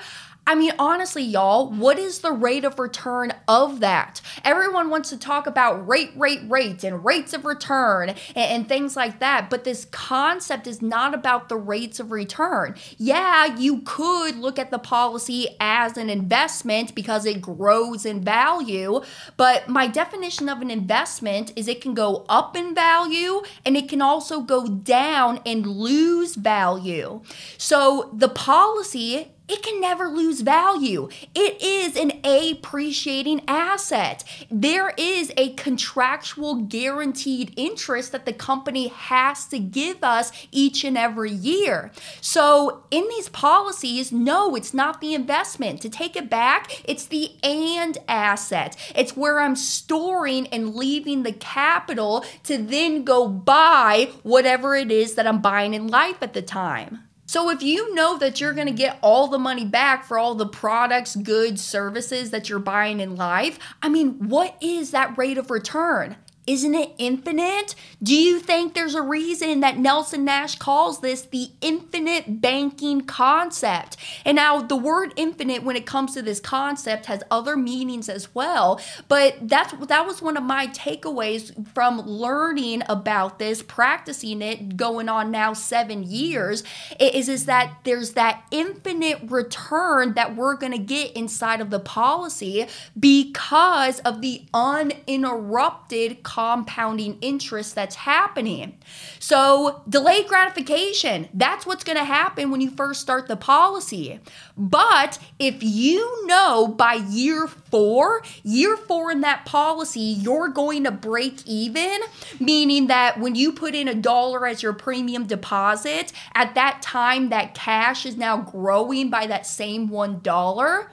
I 0.49 0.55
mean, 0.55 0.73
honestly, 0.79 1.25
y'all, 1.25 1.71
what 1.71 1.99
is 1.99 2.21
the 2.21 2.31
rate 2.31 2.65
of 2.65 2.79
return 2.79 3.33
of 3.49 3.81
that? 3.81 4.21
Everyone 4.45 4.91
wants 4.91 5.11
to 5.11 5.19
talk 5.19 5.49
about 5.49 5.87
rate, 5.89 6.13
rate, 6.15 6.43
rate, 6.47 6.85
and 6.85 7.05
rates 7.05 7.33
of 7.33 7.45
return 7.45 8.11
and, 8.11 8.19
and, 8.37 8.69
things 8.69 8.95
like 8.95 9.19
that. 9.19 9.51
But 9.51 9.65
this 9.65 9.87
concept 9.87 10.69
is 10.69 10.81
not 10.81 11.15
about 11.15 11.49
the 11.49 11.57
rates 11.57 11.99
of 11.99 12.13
return. 12.13 12.77
Yeah, 12.97 13.57
you 13.57 13.81
could 13.83 14.37
look 14.37 14.59
at 14.59 14.71
the 14.71 14.79
policy 14.79 15.57
as 15.59 15.97
an 15.97 16.11
investment 16.11 16.95
because 16.95 17.27
it 17.27 17.41
grows 17.41 18.07
in 18.07 18.23
value. 18.23 19.01
But 19.37 19.69
my 19.69 19.89
definition 19.89 20.49
of 20.49 20.63
an 20.63 20.71
investment 20.71 21.53
is 21.57 21.67
it 21.67 21.81
can 21.81 21.95
go 21.95 22.25
up 22.29 22.57
in 22.57 22.73
value 22.73 23.43
and 23.65 23.77
it 23.77 23.89
can 23.89 24.01
also 24.01 24.41
go 24.41 24.67
down 24.69 25.41
and 25.45 25.67
lose 25.67 26.37
value. 26.37 27.23
So 27.59 28.11
the 28.13 28.29
policy 28.29 29.33
it 29.49 29.63
can 29.63 29.81
never 29.81 30.09
lose 30.09 30.41
value. 30.41 31.09
It 31.35 31.63
is 31.63 31.97
an 31.97 32.21
appreciating 32.25 33.43
asset. 33.47 34.25
There 34.51 34.93
is 34.97 35.33
a 35.37 35.55
contractual 35.55 36.63
guaranteed 36.63 37.53
interest 37.57 38.13
that 38.13 38.27
the 38.27 38.33
company 38.33 38.89
has 38.89 39.47
to 39.47 39.59
give 39.59 40.03
us 40.03 40.33
each 40.51 40.85
and 40.85 40.99
every 40.99 41.31
year. 41.31 41.93
So, 42.21 42.85
in 42.91 43.09
these 43.09 43.29
policies, 43.29 44.11
no, 44.11 44.57
it's 44.57 44.75
not 44.75 45.01
the 45.01 45.15
investment. 45.15 45.81
To 45.83 45.89
take 45.89 46.17
it 46.17 46.29
back, 46.29 46.83
it's 46.85 47.07
the 47.07 47.33
and 47.43 47.99
asset. 48.09 48.77
It's 48.95 49.17
where 49.17 49.41
I'm 49.41 49.57
storing 49.57 50.49
and 50.49 50.75
leaving 50.75 51.23
the 51.23 51.33
capital 51.33 52.25
to 52.45 52.59
then 52.59 53.05
go 53.05 53.29
buy 53.29 54.11
whatever 54.23 54.75
it 54.75 54.91
is 54.91 55.15
that 55.15 55.27
I'm 55.27 55.41
buying 55.41 55.75
in 55.75 55.89
life 55.89 56.17
at 56.21 56.33
the 56.33 56.43
time. 56.43 57.07
So 57.37 57.51
if 57.51 57.63
you 57.63 57.95
know 57.95 58.17
that 58.17 58.41
you're 58.41 58.55
going 58.55 58.67
to 58.67 58.73
get 58.73 58.99
all 59.03 59.29
the 59.29 59.39
money 59.39 59.67
back 59.67 60.07
for 60.07 60.19
all 60.19 60.35
the 60.35 60.47
products, 60.47 61.15
goods, 61.15 61.63
services 61.63 62.31
that 62.31 62.49
you're 62.49 62.59
buying 62.59 62.99
in 62.99 63.15
life, 63.15 63.59
I 63.83 63.91
mean, 63.91 64.31
what 64.31 64.57
is 64.63 64.93
that 64.93 65.19
rate 65.19 65.37
of 65.37 65.51
return? 65.51 66.17
Isn't 66.47 66.75
it 66.75 66.93
infinite? 66.99 67.75
Do 68.01 68.15
you 68.15 68.39
think 68.39 68.75
there's 68.75 68.95
a 68.95 69.03
reason 69.03 69.61
that 69.61 69.79
Nelson 69.79 70.25
Nash 70.25 70.57
calls 70.57 71.01
this 71.01 71.23
the 71.23 71.51
infinite 71.61 72.41
banking 72.41 73.01
concept? 73.01 73.97
And 74.25 74.37
now, 74.37 74.61
the 74.61 74.77
word 74.77 75.13
infinite, 75.17 75.65
when 75.65 75.75
it 75.75 75.87
comes 75.87 76.15
to 76.15 76.23
this 76.23 76.39
concept, 76.39 77.07
has 77.07 77.25
other 77.33 77.57
meanings 77.57 78.09
as 78.09 78.33
well. 78.33 78.81
But 79.09 79.49
that's 79.49 79.73
that 79.89 80.07
was 80.07 80.23
one 80.23 80.37
of 80.37 80.45
my 80.45 80.69
takeaways 80.69 81.67
from 81.75 82.01
learning 82.01 82.83
about 82.89 83.41
this, 83.41 83.63
practicing 83.63 84.41
it, 84.41 84.77
going 84.77 85.09
on 85.09 85.33
now 85.33 85.53
seven 85.53 86.05
years. 86.05 86.63
Is 87.01 87.29
is 87.29 87.47
that 87.47 87.79
there's 87.83 88.13
that 88.13 88.45
infinite 88.53 89.19
return 89.27 90.15
that 90.15 90.37
we're 90.37 90.57
gonna 90.57 90.79
get 90.79 91.13
inside 91.13 91.61
of 91.61 91.71
the 91.71 91.81
policy 91.81 92.67
because 92.99 93.99
of 94.01 94.21
the 94.21 94.45
uninterrupted 94.55 96.23
compounding 96.37 97.17
interest 97.23 97.75
that's 97.75 97.95
happening. 97.95 98.77
So, 99.19 99.83
delayed 99.89 100.27
gratification, 100.27 101.31
that's 101.33 101.65
what's 101.65 101.83
going 101.83 101.97
to 101.97 102.05
happen 102.05 102.51
when 102.51 102.61
you 102.61 102.69
first 102.69 103.01
start 103.01 103.27
the 103.27 103.39
policy. 103.39 104.21
But 104.55 105.19
if 105.39 105.63
you 105.63 106.27
know 106.27 106.69
by 106.69 106.95
year 107.09 107.47
four, 107.47 108.23
year 108.43 108.77
four 108.77 109.11
in 109.11 109.23
that 109.23 109.47
policy, 109.47 110.01
you're 110.01 110.49
going 110.49 110.85
to 110.85 110.91
break 110.91 111.47
even, 111.47 112.01
meaning 112.39 112.89
that 112.89 113.19
when 113.19 113.35
you 113.35 113.51
put 113.51 113.75
in 113.75 113.89
a 113.89 113.95
dollar 113.95 114.47
as 114.47 114.63
your 114.63 114.75
premium 114.75 115.27
deposit, 115.27 116.13
at 116.35 116.55
that 116.55 116.83
time, 116.83 117.31
that 117.31 117.55
cash 117.55 118.05
is 118.05 118.19
now 118.19 118.43
growing 118.43 119.09
by 119.09 119.27
that 119.27 119.47
same 119.47 119.89
one 119.89 120.21
dollar. 120.21 120.91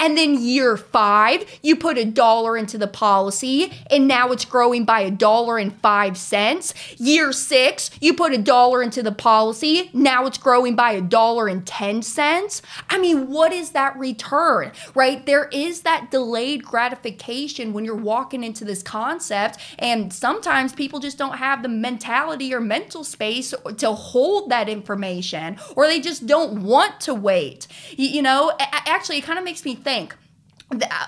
And 0.00 0.16
then 0.16 0.40
year 0.40 0.76
five, 0.76 1.44
you 1.60 1.74
put 1.74 1.98
a 1.98 2.04
dollar 2.04 2.56
into 2.56 2.78
the 2.78 2.86
policy 2.86 3.72
and 3.90 4.06
now 4.06 4.30
it's 4.30 4.44
growing 4.44 4.84
by 4.84 5.00
a 5.00 5.10
dollar 5.10 5.58
and 5.58 5.74
five 5.80 6.16
cents. 6.16 6.72
Year 6.98 7.32
six, 7.32 7.90
you 8.00 8.14
put 8.14 8.32
a 8.32 8.38
dollar 8.38 8.80
into 8.80 9.02
the 9.02 9.10
policy, 9.10 9.90
now 9.92 10.26
it's 10.26 10.38
growing 10.38 10.76
by 10.76 10.92
a 10.92 11.00
dollar 11.00 11.48
and 11.48 11.66
10 11.66 12.02
cents. 12.02 12.62
I 12.88 12.98
mean, 12.98 13.28
what 13.28 13.52
is 13.52 13.70
that 13.70 13.96
return, 13.98 14.70
right? 14.94 15.26
There 15.26 15.48
is 15.52 15.80
that 15.80 16.12
delayed 16.12 16.62
gratification 16.62 17.72
when 17.72 17.84
you're 17.84 17.96
walking 17.96 18.44
into 18.44 18.64
this 18.64 18.82
concept. 18.82 19.58
And 19.80 20.12
sometimes 20.12 20.72
people 20.72 21.00
just 21.00 21.18
don't 21.18 21.38
have 21.38 21.62
the 21.62 21.68
mentality 21.68 22.54
or 22.54 22.60
mental 22.60 23.02
space 23.02 23.52
to 23.78 23.92
hold 23.92 24.50
that 24.50 24.68
information 24.68 25.58
or 25.74 25.86
they 25.86 26.00
just 26.00 26.26
don't 26.26 26.62
want 26.62 27.00
to 27.00 27.14
wait. 27.14 27.66
You 27.96 28.22
know, 28.22 28.52
actually, 28.60 29.18
it 29.18 29.24
kind 29.24 29.38
of 29.38 29.44
makes 29.44 29.64
me 29.64 29.74
think 29.74 29.87
think 29.88 30.14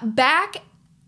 back 0.02 0.56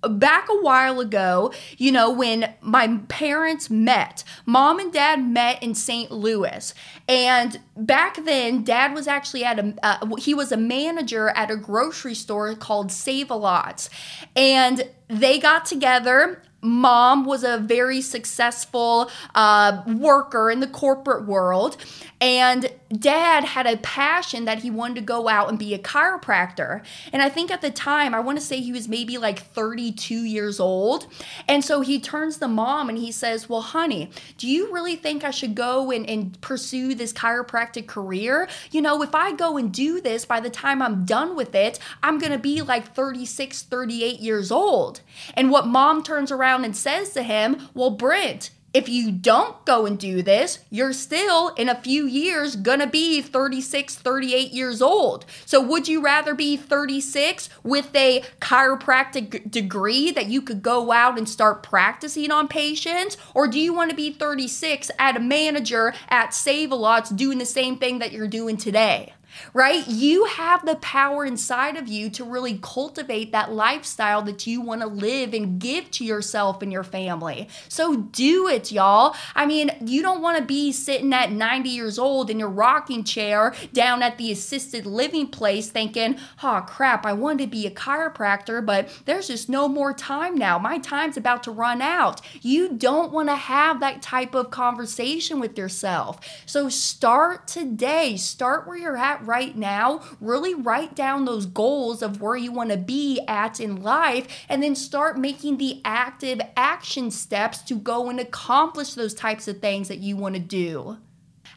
back 0.07 0.49
a 0.51 0.61
while 0.61 1.01
ago, 1.01 1.53
you 1.79 1.91
know, 1.91 2.11
when 2.11 2.53
my 2.61 2.99
parents 3.09 3.71
met, 3.71 4.25
mom 4.45 4.79
and 4.79 4.93
dad 4.93 5.25
met 5.25 5.63
in 5.63 5.75
St. 5.75 6.11
Louis. 6.11 6.75
And 7.09 7.61
back 7.77 8.23
then, 8.25 8.65
dad 8.65 8.95
was 8.95 9.07
actually 9.07 9.45
at 9.45 9.59
a, 9.59 9.75
uh, 9.83 10.17
he 10.17 10.35
was 10.35 10.51
a 10.53 10.57
manager 10.57 11.29
at 11.31 11.53
a 11.53 11.57
grocery 11.57 12.17
store 12.17 12.55
called 12.57 12.91
Save 12.91 13.31
a 13.31 13.37
Lot. 13.37 13.89
And 14.35 14.91
they 15.09 15.39
got 15.39 15.65
together 15.65 16.43
mom 16.63 17.25
was 17.25 17.43
a 17.43 17.59
very 17.59 18.01
successful 18.01 19.11
uh, 19.35 19.83
worker 19.87 20.51
in 20.51 20.61
the 20.61 20.67
corporate 20.67 21.27
world 21.27 21.77
and 22.21 22.71
dad 22.99 23.45
had 23.45 23.67
a 23.67 23.77
passion 23.79 24.45
that 24.45 24.61
he 24.61 24.71
wanted 24.71 24.97
to 24.97 25.01
go 25.01 25.29
out 25.29 25.49
and 25.49 25.59
be 25.59 25.75
a 25.75 25.79
chiropractor. 25.79 26.85
And 27.13 27.23
I 27.23 27.29
think 27.29 27.51
at 27.51 27.63
the 27.63 27.71
time, 27.71 28.15
I 28.15 28.21
want 28.21 28.39
to 28.39 28.45
say 28.45 28.61
he 28.61 28.73
was 28.73 28.89
maybe 28.89 29.19
like 29.19 29.41
32 29.41 30.15
years 30.15 30.61
old. 30.61 31.07
And 31.49 31.65
so 31.65 31.81
he 31.81 32.01
turns 32.01 32.39
to 32.39 32.49
mom 32.49 32.89
and 32.89 32.99
he 32.99 33.13
says, 33.13 33.49
Well, 33.49 33.63
honey, 33.63 34.11
do 34.37 34.49
you 34.49 34.73
really 34.73 34.97
think 34.97 35.25
I 35.25 35.31
should 35.31 35.55
go 35.55 35.91
and, 35.91 36.09
and 36.09 36.41
pursue 36.41 36.95
this 36.95 37.13
chiropractic 37.13 37.87
career? 37.87 38.49
You 38.71 38.83
know, 38.83 39.03
if 39.03 39.15
I 39.15 39.33
go 39.33 39.57
and 39.57 39.73
do 39.73 40.01
this, 40.01 40.25
by 40.25 40.41
the 40.41 40.51
time 40.51 40.83
I'm 40.83 41.05
done 41.05 41.37
with 41.37 41.55
it, 41.55 41.79
I'm 42.03 42.19
going 42.19 42.33
to 42.33 42.39
be 42.39 42.63
like 42.63 42.95
36, 42.95 43.63
38 43.63 44.21
years 44.21 44.51
old. 44.51 45.01
And 45.35 45.51
what 45.51 45.67
mom 45.67 46.03
turns 46.03 46.31
around 46.31 46.65
and 46.65 46.77
says 46.77 47.11
to 47.11 47.23
him, 47.23 47.69
Well, 47.75 47.91
Brent, 47.91 48.51
if 48.75 48.89
you 48.89 49.13
don't 49.13 49.65
go 49.65 49.87
and 49.87 49.99
do 49.99 50.23
this, 50.23 50.61
you're 50.71 50.93
still 50.93 51.49
in 51.51 51.69
a 51.69 51.75
few 51.75 52.07
years 52.07 52.57
gonna 52.57 52.87
be 52.87 53.21
36, 53.21 53.95
38 53.97 54.53
years 54.53 54.81
old. 54.81 55.25
So, 55.45 55.61
would 55.61 55.89
you 55.89 56.03
rather 56.03 56.35
be 56.35 56.57
36 56.57 57.49
with 57.63 57.95
a 57.95 58.23
chiropractic 58.41 59.51
degree 59.51 60.11
that 60.13 60.27
you 60.27 60.41
could 60.41 60.63
go 60.63 60.93
out 60.93 61.19
and 61.19 61.29
start 61.29 61.63
practicing 61.63 62.31
on 62.31 62.49
patients? 62.49 63.17
Or 63.35 63.47
do 63.47 63.59
you 63.59 63.73
wanna 63.75 63.95
be 63.95 64.11
36 64.11 64.91
at 64.99 65.17
a 65.17 65.21
manager 65.21 65.95
at 66.09 66.35
Save 66.35 66.73
a 66.73 66.75
Lots 66.75 67.11
doing 67.11 67.39
the 67.39 67.47
same 67.47 67.79
thing 67.79 67.99
that 67.99 68.13
you're 68.13 68.29
doing 68.29 68.57
today? 68.57 69.13
Right? 69.53 69.87
You 69.87 70.25
have 70.27 70.65
the 70.65 70.77
power 70.77 71.25
inside 71.25 71.77
of 71.77 71.89
you 71.89 72.11
to 72.11 72.25
really 72.25 72.59
cultivate 72.63 73.33
that 73.33 73.53
lifestyle 73.53 74.23
that 74.23 74.47
you 74.47 74.61
want 74.61 74.81
to 74.81 74.87
live 74.87 75.35
and 75.35 75.61
give 75.61 75.91
to 75.93 76.05
yourself 76.05 76.63
and 76.63 76.73
your 76.73 76.85
family. 76.85 77.49
So 77.69 77.97
do 77.97 78.49
it, 78.49 78.73
y'all. 78.73 79.15
I 79.35 79.47
mean, 79.47 79.71
you 79.85 80.03
don't 80.03 80.23
want 80.23 80.39
to 80.39 80.45
be 80.45 80.73
sitting 80.73 81.13
at 81.13 81.33
90 81.33 81.69
years 81.69 81.99
old 81.99 82.31
in 82.31 82.39
your 82.39 82.49
rocking 82.49 83.05
chair 83.05 83.55
down 83.73 84.03
at 84.03 84.19
the 84.19 84.31
assisted 84.33 84.87
living 84.87 85.29
place 85.29 85.71
thinking, 85.71 86.19
oh 86.43 86.65
crap, 86.67 87.07
I 87.07 87.13
wanted 87.13 87.45
to 87.45 87.51
be 87.51 87.67
a 87.67 87.71
chiropractor, 87.71 88.65
but 88.65 88.89
there's 89.05 89.29
just 89.29 89.49
no 89.49 89.69
more 89.69 89.93
time 89.93 90.37
now. 90.37 90.59
My 90.59 90.79
time's 90.79 91.17
about 91.17 91.43
to 91.45 91.51
run 91.51 91.83
out. 91.83 92.21
You 92.41 92.73
don't 92.73 93.13
want 93.13 93.29
to 93.29 93.37
have 93.37 93.81
that 93.81 94.03
type 94.03 94.35
of 94.35 94.51
conversation 94.51 95.41
with 95.41 95.59
yourself. 95.59 96.21
So 96.47 96.69
start 96.69 97.47
today. 97.47 98.17
Start 98.17 98.67
where 98.67 98.77
you're 98.77 98.97
right 99.27 99.57
now, 99.57 100.01
really 100.21 100.55
write 100.55 100.95
down 100.95 101.25
those 101.25 101.47
goals 101.47 102.03
of 102.03 102.21
where 102.21 102.37
you 102.37 102.53
want 102.53 102.71
to 102.71 102.77
be 102.77 103.21
at 103.29 103.61
in 103.61 103.83
life, 103.83 104.45
and 104.49 104.63
then 104.63 104.75
start 104.75 105.19
making 105.19 105.59
the 105.59 105.81
active 105.85 106.41
action 106.57 107.11
steps 107.11 107.59
to 107.63 107.75
go 107.77 108.09
and 108.09 108.21
accomplish 108.21 108.95
those 108.95 109.15
types 109.15 109.49
of 109.49 109.61
things 109.61 109.89
that 109.89 109.99
you 109.99 110.17
want 110.17 110.35
to 110.35 110.41
do. 110.41 110.99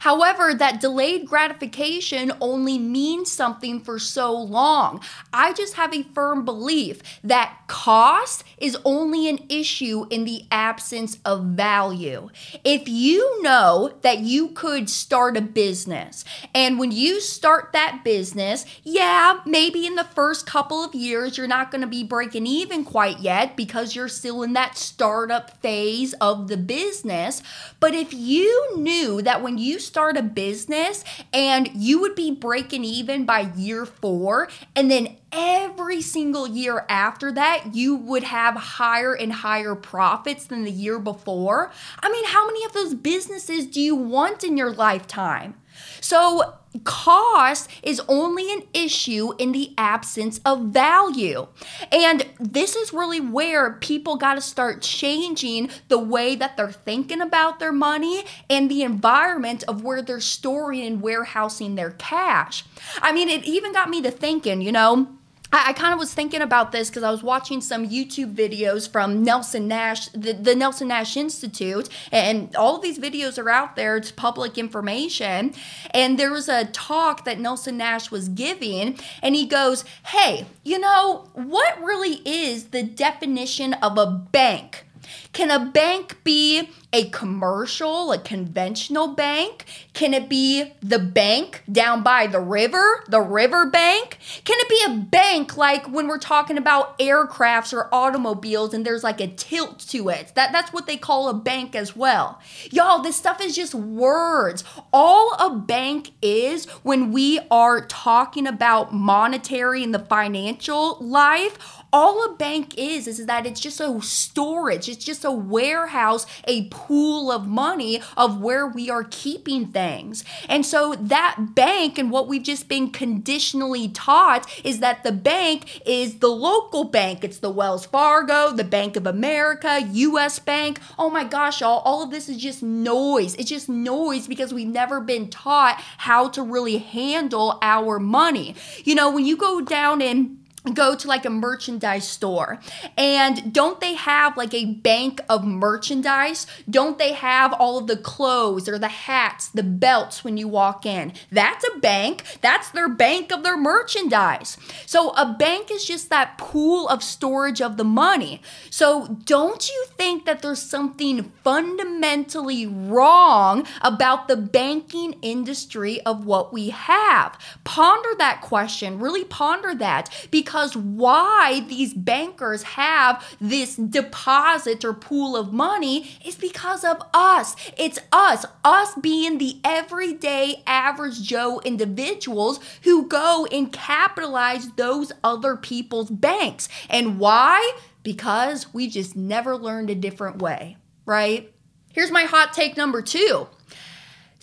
However, 0.05 0.53
that 0.53 0.79
delayed 0.79 1.25
gratification 1.25 2.31
only 2.39 2.77
means 2.77 3.31
something 3.31 3.79
for 3.79 3.97
so 3.97 4.31
long. 4.31 5.01
I 5.33 5.51
just 5.51 5.74
have 5.74 5.95
a 5.95 6.03
firm 6.03 6.45
belief 6.45 7.01
that 7.24 7.57
cost 7.65 8.43
is 8.59 8.77
only 8.85 9.27
an 9.27 9.39
issue 9.50 10.05
in 10.12 10.25
the 10.25 10.45
absence 10.51 11.17
of 11.25 11.45
value. 11.45 12.29
If 12.63 12.88
you 12.88 13.41
know 13.41 13.93
that 14.03 14.19
you 14.19 14.50
could 14.50 14.91
start 14.91 15.38
a 15.38 15.41
business, 15.41 16.24
and 16.53 16.77
when 16.77 16.91
you 16.91 17.19
start 17.19 17.74
that 17.74 18.01
business, 18.03 18.63
yeah, 18.83 19.39
maybe 19.47 19.88
in 19.88 19.95
the 19.95 20.03
first 20.03 20.45
couple 20.45 20.83
of 20.83 20.93
years, 20.93 21.35
you're 21.35 21.47
not 21.47 21.71
going 21.71 21.81
to 21.81 21.88
be 21.88 22.03
breaking 22.03 22.45
even 22.45 22.85
quite 22.85 23.21
yet 23.21 23.57
because 23.57 23.95
you're 23.95 24.07
still 24.07 24.43
in 24.43 24.53
that 24.53 24.77
startup 24.77 25.59
phase 25.63 26.13
of 26.21 26.47
the 26.47 26.57
business. 26.57 27.41
But 27.79 27.95
if 27.95 28.13
you 28.13 28.77
knew 28.77 29.24
that 29.24 29.41
when 29.41 29.57
you 29.57 29.79
start 29.95 30.17
a 30.17 30.21
business 30.21 31.05
and 31.31 31.69
you 31.73 32.01
would 32.01 32.15
be 32.15 32.29
breaking 32.29 32.83
even 32.83 33.23
by 33.23 33.39
year 33.55 33.85
four, 33.85 34.49
and 34.75 34.91
then 34.91 35.15
every 35.31 36.01
single 36.01 36.45
year 36.45 36.85
after 36.89 37.31
that, 37.31 37.73
you 37.73 37.95
would 37.95 38.23
have 38.23 38.55
higher 38.55 39.13
and 39.13 39.31
higher 39.31 39.73
profits 39.73 40.47
than 40.47 40.65
the 40.65 40.71
year 40.71 40.99
before. 40.99 41.71
I 42.01 42.11
mean, 42.11 42.25
how 42.25 42.45
many 42.45 42.65
of 42.65 42.73
those 42.73 42.93
businesses 42.93 43.67
do 43.67 43.79
you 43.79 43.95
want 43.95 44.43
in 44.43 44.57
your 44.57 44.73
lifetime? 44.73 45.55
So, 46.01 46.55
cost 46.84 47.70
is 47.84 48.01
only 48.08 48.51
an 48.51 48.63
issue 48.74 49.34
in 49.38 49.51
the 49.51 49.74
absence 49.77 50.39
of 50.46 50.65
value. 50.67 51.48
And 51.91 52.25
this 52.39 52.75
is 52.75 52.94
really 52.94 53.20
where 53.20 53.74
people 53.74 54.17
got 54.17 54.36
to 54.36 54.41
start 54.41 54.82
changing 54.82 55.70
the 55.88 56.00
way 56.00 56.36
that 56.36 56.58
they're 56.58 56.72
thinking 56.72 57.22
about 57.22 57.60
their 57.60 57.72
money 57.72 58.24
and 58.50 58.70
the 58.70 58.84
environment 58.84 59.63
of 59.67 59.84
where 59.84 60.01
they're 60.01 60.20
storing 60.20 60.86
and 60.86 61.01
warehousing 61.01 61.75
their 61.75 61.91
cash. 61.91 62.65
I 63.01 63.12
mean, 63.12 63.29
it 63.29 63.46
even 63.46 63.74
got 63.74 63.89
me 63.89 64.01
to 64.01 64.12
thinking, 64.12 64.62
you 64.62 64.72
know, 64.72 65.15
I, 65.55 65.69
I 65.69 65.74
kind 65.74 65.93
of 65.93 66.00
was 66.00 66.13
thinking 66.13 66.41
about 66.41 66.71
this 66.74 66.89
because 66.89 67.03
I 67.03 67.12
was 67.12 67.24
watching 67.24 67.62
some 67.62 67.88
YouTube 67.88 68.35
videos 68.35 68.91
from 68.91 69.24
Nelson 69.24 69.67
Nash, 69.67 70.09
the, 70.09 70.33
the 70.33 70.53
Nelson 70.53 70.89
Nash 70.89 71.15
Institute, 71.15 71.88
and 72.12 72.53
all 72.55 72.79
these 72.79 73.00
videos 73.00 73.41
are 73.41 73.50
out 73.50 73.75
there. 73.77 73.95
It's 73.95 74.12
public 74.12 74.57
information. 74.57 75.53
And 75.91 76.19
there 76.19 76.31
was 76.31 76.50
a 76.50 76.65
talk 76.65 77.24
that 77.24 77.39
Nelson 77.39 77.77
Nash 77.77 78.12
was 78.12 78.27
giving, 78.27 79.00
and 79.21 79.33
he 79.33 79.45
goes, 79.45 79.85
Hey, 80.07 80.45
you 80.63 80.77
know, 80.77 81.29
what 81.33 81.81
really 81.81 82.15
is 82.25 82.65
the 82.65 82.83
definition 82.83 83.74
of 83.75 83.97
a 83.97 84.05
bank? 84.05 84.85
Can 85.33 85.51
a 85.51 85.65
bank 85.65 86.24
be 86.24 86.69
a 86.95 87.09
commercial, 87.09 88.13
a 88.13 88.17
conventional 88.17 89.09
bank? 89.09 89.65
Can 89.93 90.13
it 90.13 90.29
be 90.29 90.71
the 90.81 90.97
bank 91.00 91.62
down 91.69 92.03
by 92.03 92.25
the 92.25 92.39
river, 92.39 93.03
the 93.09 93.19
river 93.19 93.69
bank? 93.69 94.17
Can 94.45 94.57
it 94.59 94.69
be 94.69 94.81
a 94.88 94.97
bank 94.97 95.57
like 95.57 95.88
when 95.88 96.07
we're 96.07 96.17
talking 96.17 96.57
about 96.57 96.97
aircrafts 97.00 97.74
or 97.74 97.93
automobiles 97.93 98.74
and 98.74 98.85
there's 98.85 99.03
like 99.03 99.19
a 99.19 99.27
tilt 99.27 99.79
to 99.89 100.07
it? 100.07 100.31
That 100.35 100.53
that's 100.53 100.71
what 100.71 100.88
they 100.88 100.95
call 100.95 101.27
a 101.27 101.33
bank 101.33 101.75
as 101.75 101.95
well. 101.95 102.39
Y'all, 102.71 103.01
this 103.01 103.17
stuff 103.17 103.41
is 103.41 103.55
just 103.55 103.75
words. 103.75 104.63
All 104.93 105.33
a 105.33 105.53
bank 105.53 106.12
is 106.21 106.65
when 106.83 107.12
we 107.12 107.41
are 107.51 107.81
talking 107.81 108.47
about 108.47 108.93
monetary 108.93 109.83
and 109.83 109.93
the 109.93 110.00
financial 110.00 110.97
life, 111.01 111.57
all 111.95 112.25
a 112.25 112.35
bank 112.35 112.77
is 112.77 113.07
is 113.07 113.25
that 113.25 113.45
it's 113.45 113.61
just 113.61 113.79
a 113.79 114.01
storage 114.01 114.89
it's 114.89 115.05
just 115.05 115.23
a 115.23 115.31
warehouse 115.31 116.25
a 116.43 116.67
pool 116.67 117.31
of 117.31 117.47
money 117.47 118.01
of 118.17 118.41
where 118.41 118.67
we 118.67 118.89
are 118.89 119.05
keeping 119.05 119.67
things. 119.67 120.23
And 120.49 120.65
so 120.65 120.95
that 120.95 121.55
bank 121.55 121.97
and 121.97 122.11
what 122.11 122.27
we've 122.27 122.43
just 122.43 122.67
been 122.67 122.89
conditionally 122.89 123.87
taught 123.87 124.49
is 124.63 124.79
that 124.79 125.03
the 125.03 125.11
bank 125.11 125.81
is 125.85 126.19
the 126.19 126.27
local 126.27 126.83
bank. 126.83 127.23
It's 127.23 127.39
the 127.39 127.49
wells 127.49 127.85
fargo 127.85 128.51
the 128.51 128.63
bank 128.63 128.95
of 128.95 129.07
america 129.07 129.79
us 129.79 130.39
bank. 130.39 130.79
Oh 130.99 131.09
my 131.09 131.23
gosh 131.23 131.61
all, 131.61 131.79
all 131.79 132.03
of 132.03 132.11
this 132.11 132.29
is 132.29 132.37
just 132.37 132.61
noise. 132.61 133.35
It's 133.35 133.49
just 133.49 133.69
noise 133.69 134.27
because 134.27 134.53
we've 134.53 134.67
never 134.67 134.99
been 134.99 135.29
taught 135.29 135.81
how 135.97 136.29
to 136.29 136.41
really 136.41 136.77
handle 136.77 137.57
our 137.61 137.99
money. 137.99 138.55
You 138.83 138.95
know 138.95 139.09
when 139.09 139.25
you 139.25 139.37
go 139.37 139.61
down 139.61 140.01
and 140.01 140.44
go 140.74 140.95
to 140.95 141.07
like 141.07 141.25
a 141.25 141.29
merchandise 141.29 142.07
store. 142.07 142.60
And 142.98 143.53
don't 143.53 143.79
they 143.79 143.93
have 143.93 144.38
like 144.38 144.53
a 144.53 144.65
bank 144.65 145.22
of 145.29 145.43
merchandise? 145.43 146.48
Don't 146.69 146.98
they 146.98 147.13
have 147.13 147.53
all 147.53 147.77
of 147.77 147.88
the 147.88 147.98
clothes 147.98 148.67
or 148.67 148.79
the 148.79 148.88
hats 148.88 149.50
the 149.50 149.63
belts 149.63 150.24
when 150.24 150.38
you 150.38 150.48
walk 150.48 150.86
in? 150.86 151.13
That's 151.31 151.65
a 151.75 151.79
bank. 151.79 152.24
That's 152.41 152.69
their 152.69 152.89
bank 152.89 153.31
of 153.31 153.43
their 153.43 153.57
merchandise. 153.57 154.57
So 154.86 155.12
a 155.12 155.34
bank 155.38 155.72
is 155.72 155.86
just 155.86 156.10
that 156.10 156.38
pool 156.38 156.88
of 156.88 157.03
storage 157.03 157.62
of 157.62 157.77
the 157.77 157.84
money. 157.84 158.41
So 158.69 159.19
don't 159.25 159.69
you 159.69 159.86
think 159.98 160.25
that 160.25 160.41
there's 160.41 160.62
something 160.62 161.31
fundamentally 161.43 162.65
wrong 162.65 163.67
about 163.81 164.27
the 164.27 164.38
banking 164.38 165.13
industry 165.22 166.01
of 166.01 166.25
what 166.25 166.53
we 166.53 166.69
have? 166.69 167.38
Ponder 167.63 168.10
that 168.17 168.41
question. 168.41 169.00
Really 169.00 169.24
ponder 169.24 169.75
that. 169.75 170.10
Because 170.31 170.54
because 170.55 170.77
why 170.77 171.65
these 171.67 171.93
bankers 171.93 172.63
have 172.63 173.21
this 173.41 173.75
deposit 173.75 174.85
or 174.85 174.93
pool 174.93 175.35
of 175.35 175.51
money 175.51 176.17
is 176.24 176.38
because 176.38 176.85
of 176.85 177.01
us. 177.13 177.57
It's 177.77 178.00
us, 178.13 178.45
us 178.63 178.95
being 179.01 179.38
the 179.38 179.59
everyday 179.65 180.63
average 180.65 181.21
Joe 181.21 181.59
individuals 181.65 182.62
who 182.83 183.05
go 183.05 183.45
and 183.51 183.69
capitalize 183.69 184.69
those 184.77 185.12
other 185.25 185.57
people's 185.57 186.09
banks. 186.09 186.69
And 186.89 187.19
why? 187.19 187.74
Because 188.03 188.74
we 188.74 188.88
just 188.88 189.13
never 189.13 189.57
learned 189.57 189.89
a 189.89 189.95
different 189.95 190.41
way, 190.41 190.77
right? 191.05 191.51
Here's 191.91 192.12
my 192.12 192.24
hot 192.24 192.53
take 192.53 192.77
number 192.77 193.01
two. 193.01 193.50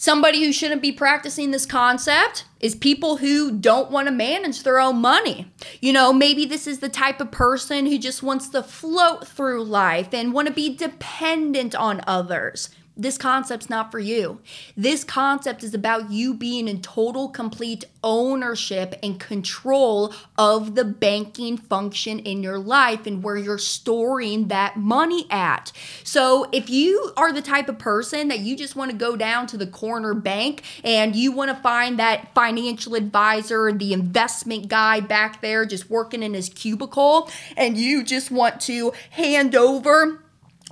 Somebody 0.03 0.45
who 0.45 0.53
shouldn't 0.53 0.83
be 0.83 0.91
practicing 0.91 1.53
this 1.53 1.65
concept 1.65 2.45
is 2.59 2.75
people 2.75 3.19
who 3.19 3.53
don't 3.53 3.89
want 3.89 4.09
to 4.09 4.13
manage 4.13 4.65
their 4.65 4.81
own 4.81 4.97
money. 4.97 5.53
You 5.81 5.93
know, 5.93 6.13
maybe 6.13 6.45
this 6.45 6.67
is 6.67 6.81
the 6.81 6.89
type 6.89 7.21
of 7.21 7.31
person 7.31 7.87
who 7.87 7.99
just 7.99 8.21
wants 8.21 8.49
to 8.49 8.65
float 8.65 9.29
through 9.29 9.63
life 9.63 10.13
and 10.13 10.33
want 10.33 10.49
to 10.49 10.53
be 10.55 10.75
dependent 10.75 11.77
on 11.77 12.01
others. 12.05 12.71
This 12.95 13.17
concept's 13.17 13.71
not 13.71 13.91
for 13.91 13.99
you. 13.99 14.41
This 14.77 15.03
concept 15.03 15.65
is 15.65 15.73
about 15.73 16.11
you 16.11 16.35
being 16.35 16.69
in 16.69 16.83
total, 16.83 17.29
complete 17.29 17.87
ownership 18.05 18.95
and 19.03 19.19
control 19.19 20.13
of 20.37 20.75
the 20.75 20.85
banking 20.85 21.57
function 21.57 22.19
in 22.19 22.43
your 22.43 22.59
life 22.59 23.07
and 23.07 23.23
where 23.23 23.37
you're 23.37 23.57
storing 23.57 24.49
that 24.49 24.77
money 24.77 25.27
at. 25.31 25.73
So, 26.05 26.49
if 26.53 26.69
you 26.69 27.13
are 27.17 27.33
the 27.33 27.41
type 27.41 27.71
of 27.71 27.79
person 27.79 28.29
that 28.29 28.41
you 28.41 28.57
just 28.57 28.77
want 28.77 28.91
to 28.91 28.97
go 28.97 29.17
down 29.17 29.47
to 29.49 29.57
the 29.57 29.67
corner 29.67 30.13
bank 30.13 30.63
and 30.85 31.17
you 31.17 31.33
want 31.33 31.51
to 31.51 31.63
find 31.63 31.99
that 31.99 32.35
financial 32.35 32.95
advisor, 32.95 33.73
the 33.73 33.95
investment 33.95 34.69
guy 34.69 35.01
back 35.01 35.41
there 35.41 35.65
just 35.65 35.89
working 35.89 36.23
in 36.23 36.35
his 36.35 36.51
cubicle, 36.51 37.31
and 37.57 37.79
you 37.79 38.05
just 38.05 38.31
want 38.31 38.61
to 38.63 38.93
hand 39.11 39.55
over 39.55 40.22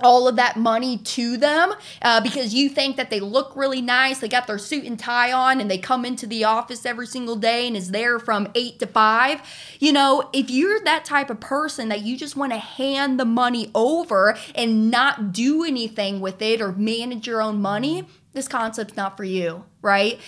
all 0.01 0.27
of 0.27 0.35
that 0.35 0.57
money 0.57 0.97
to 0.97 1.37
them 1.37 1.73
uh, 2.01 2.21
because 2.21 2.53
you 2.53 2.69
think 2.69 2.97
that 2.97 3.09
they 3.09 3.19
look 3.19 3.55
really 3.55 3.81
nice. 3.81 4.19
They 4.19 4.27
got 4.27 4.47
their 4.47 4.57
suit 4.57 4.85
and 4.85 4.99
tie 4.99 5.31
on 5.31 5.59
and 5.61 5.69
they 5.69 5.77
come 5.77 6.05
into 6.05 6.27
the 6.27 6.43
office 6.43 6.85
every 6.85 7.07
single 7.07 7.35
day 7.35 7.67
and 7.67 7.75
is 7.77 7.91
there 7.91 8.19
from 8.19 8.47
eight 8.55 8.79
to 8.79 8.87
five. 8.87 9.41
You 9.79 9.93
know, 9.93 10.29
if 10.33 10.49
you're 10.49 10.79
that 10.83 11.05
type 11.05 11.29
of 11.29 11.39
person 11.39 11.89
that 11.89 12.01
you 12.01 12.17
just 12.17 12.35
want 12.35 12.51
to 12.51 12.57
hand 12.59 13.19
the 13.19 13.25
money 13.25 13.71
over 13.73 14.37
and 14.55 14.91
not 14.91 15.31
do 15.33 15.63
anything 15.63 16.19
with 16.19 16.41
it 16.41 16.61
or 16.61 16.71
manage 16.71 17.27
your 17.27 17.41
own 17.41 17.61
money, 17.61 18.05
this 18.33 18.47
concept's 18.47 18.95
not 18.95 19.17
for 19.17 19.23
you, 19.23 19.65
right? 19.81 20.19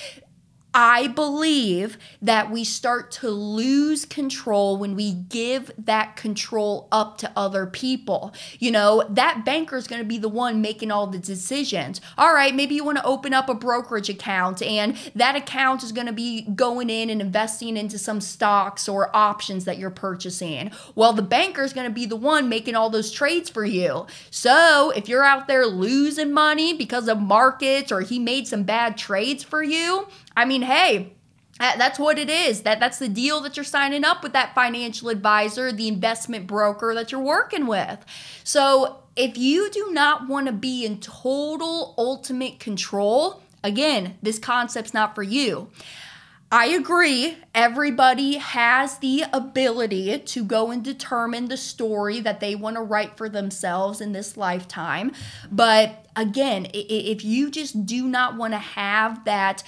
I 0.74 1.08
believe 1.08 2.00
that 2.22 2.50
we 2.50 2.64
start 2.64 3.12
to 3.12 3.30
lose 3.30 4.06
control 4.06 4.78
when 4.78 4.96
we 4.96 5.14
give 5.14 5.72
that 5.78 6.16
control 6.16 6.88
up 6.92 7.18
to 7.20 7.32
other 7.36 7.68
people. 7.68 8.34
You 8.58 8.72
know, 8.72 9.04
that 9.10 9.46
banker 9.46 9.78
is 9.78 9.88
going 9.88 10.02
to 10.02 10.08
be 10.08 10.18
the 10.18 10.30
one 10.30 10.62
making 10.62 10.90
all 10.90 11.06
the 11.06 11.20
decisions. 11.20 12.02
All 12.18 12.34
right, 12.34 12.56
maybe 12.56 12.74
you 12.74 12.84
want 12.84 12.98
to 12.98 13.06
open 13.06 13.34
up 13.34 13.50
a 13.50 13.54
brokerage 13.54 14.10
account, 14.10 14.64
and 14.64 14.98
that 15.14 15.36
account 15.36 15.84
is 15.84 15.92
going 15.92 16.08
to 16.08 16.14
be 16.14 16.42
going 16.42 16.90
in 16.90 17.10
and 17.10 17.22
investing 17.22 17.78
into 17.78 18.00
some 18.00 18.20
stocks 18.20 18.90
or 18.90 19.16
options 19.16 19.66
that 19.66 19.78
you're 19.78 19.92
purchasing. 19.92 20.72
Well, 20.96 21.14
the 21.14 21.22
banker 21.22 21.62
is 21.62 21.74
going 21.74 21.88
to 21.88 21.94
be 21.94 22.08
the 22.08 22.16
one 22.16 22.50
making 22.50 22.76
all 22.76 22.90
those 22.90 23.12
trades 23.12 23.50
for 23.50 23.64
you. 23.64 24.08
So 24.32 24.92
if 24.96 25.08
you're 25.08 25.24
out 25.24 25.48
there 25.48 25.68
losing 25.68 26.34
money 26.34 26.74
because 26.74 27.08
of 27.08 27.20
markets 27.20 27.92
or 27.92 28.02
he 28.02 28.18
made 28.18 28.48
some 28.48 28.64
bad 28.64 28.98
trades 28.98 29.44
for 29.44 29.62
you, 29.62 30.08
I 30.36 30.46
mean, 30.46 30.63
hey, 30.64 31.14
uh, 31.60 31.78
that's 31.78 32.00
what 32.00 32.18
it 32.18 32.30
is. 32.30 32.64
That 32.64 32.80
that's 32.80 33.00
the 33.00 33.10
deal 33.10 33.40
that 33.42 33.56
you're 33.56 33.64
signing 33.64 34.04
up 34.04 34.24
with 34.24 34.34
that 34.34 34.56
financial 34.56 35.10
advisor, 35.10 35.72
the 35.72 35.88
investment 35.88 36.48
broker 36.48 36.94
that 36.96 37.12
you're 37.12 37.22
working 37.22 37.68
with. 37.68 38.04
So, 38.44 39.04
if 39.16 39.38
you 39.38 39.70
do 39.70 39.90
not 39.92 40.28
want 40.28 40.48
to 40.48 40.54
be 40.54 40.86
in 40.86 41.00
total 41.00 41.94
ultimate 41.98 42.60
control, 42.60 43.44
again, 43.64 44.18
this 44.24 44.40
concept's 44.40 44.94
not 44.94 45.14
for 45.14 45.22
you. 45.22 45.70
I 46.54 46.68
agree. 46.68 47.38
Everybody 47.56 48.36
has 48.38 49.00
the 49.00 49.24
ability 49.34 50.20
to 50.20 50.44
go 50.44 50.70
and 50.70 50.84
determine 50.84 51.48
the 51.48 51.58
story 51.58 52.20
that 52.20 52.42
they 52.42 52.54
want 52.54 52.76
to 52.76 52.84
write 52.84 53.18
for 53.18 53.28
themselves 53.28 54.00
in 54.00 54.12
this 54.12 54.38
lifetime. 54.38 55.14
But 55.52 56.06
again, 56.16 56.68
if 56.72 57.26
you 57.26 57.50
just 57.50 57.88
do 57.88 58.08
not 58.08 58.38
want 58.38 58.54
to 58.54 58.60
have 58.60 59.26
that 59.26 59.64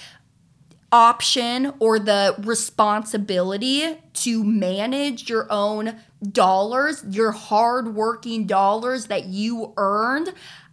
option 0.96 1.74
or 1.78 1.98
the 1.98 2.34
responsibility 2.38 3.98
to 4.14 4.42
manage 4.42 5.28
your 5.28 5.46
own 5.52 5.94
dollars, 6.32 7.04
your 7.10 7.32
hard 7.32 7.94
working 7.94 8.46
dollars 8.46 9.08
that 9.08 9.26
you 9.26 9.74
earned, 9.76 10.32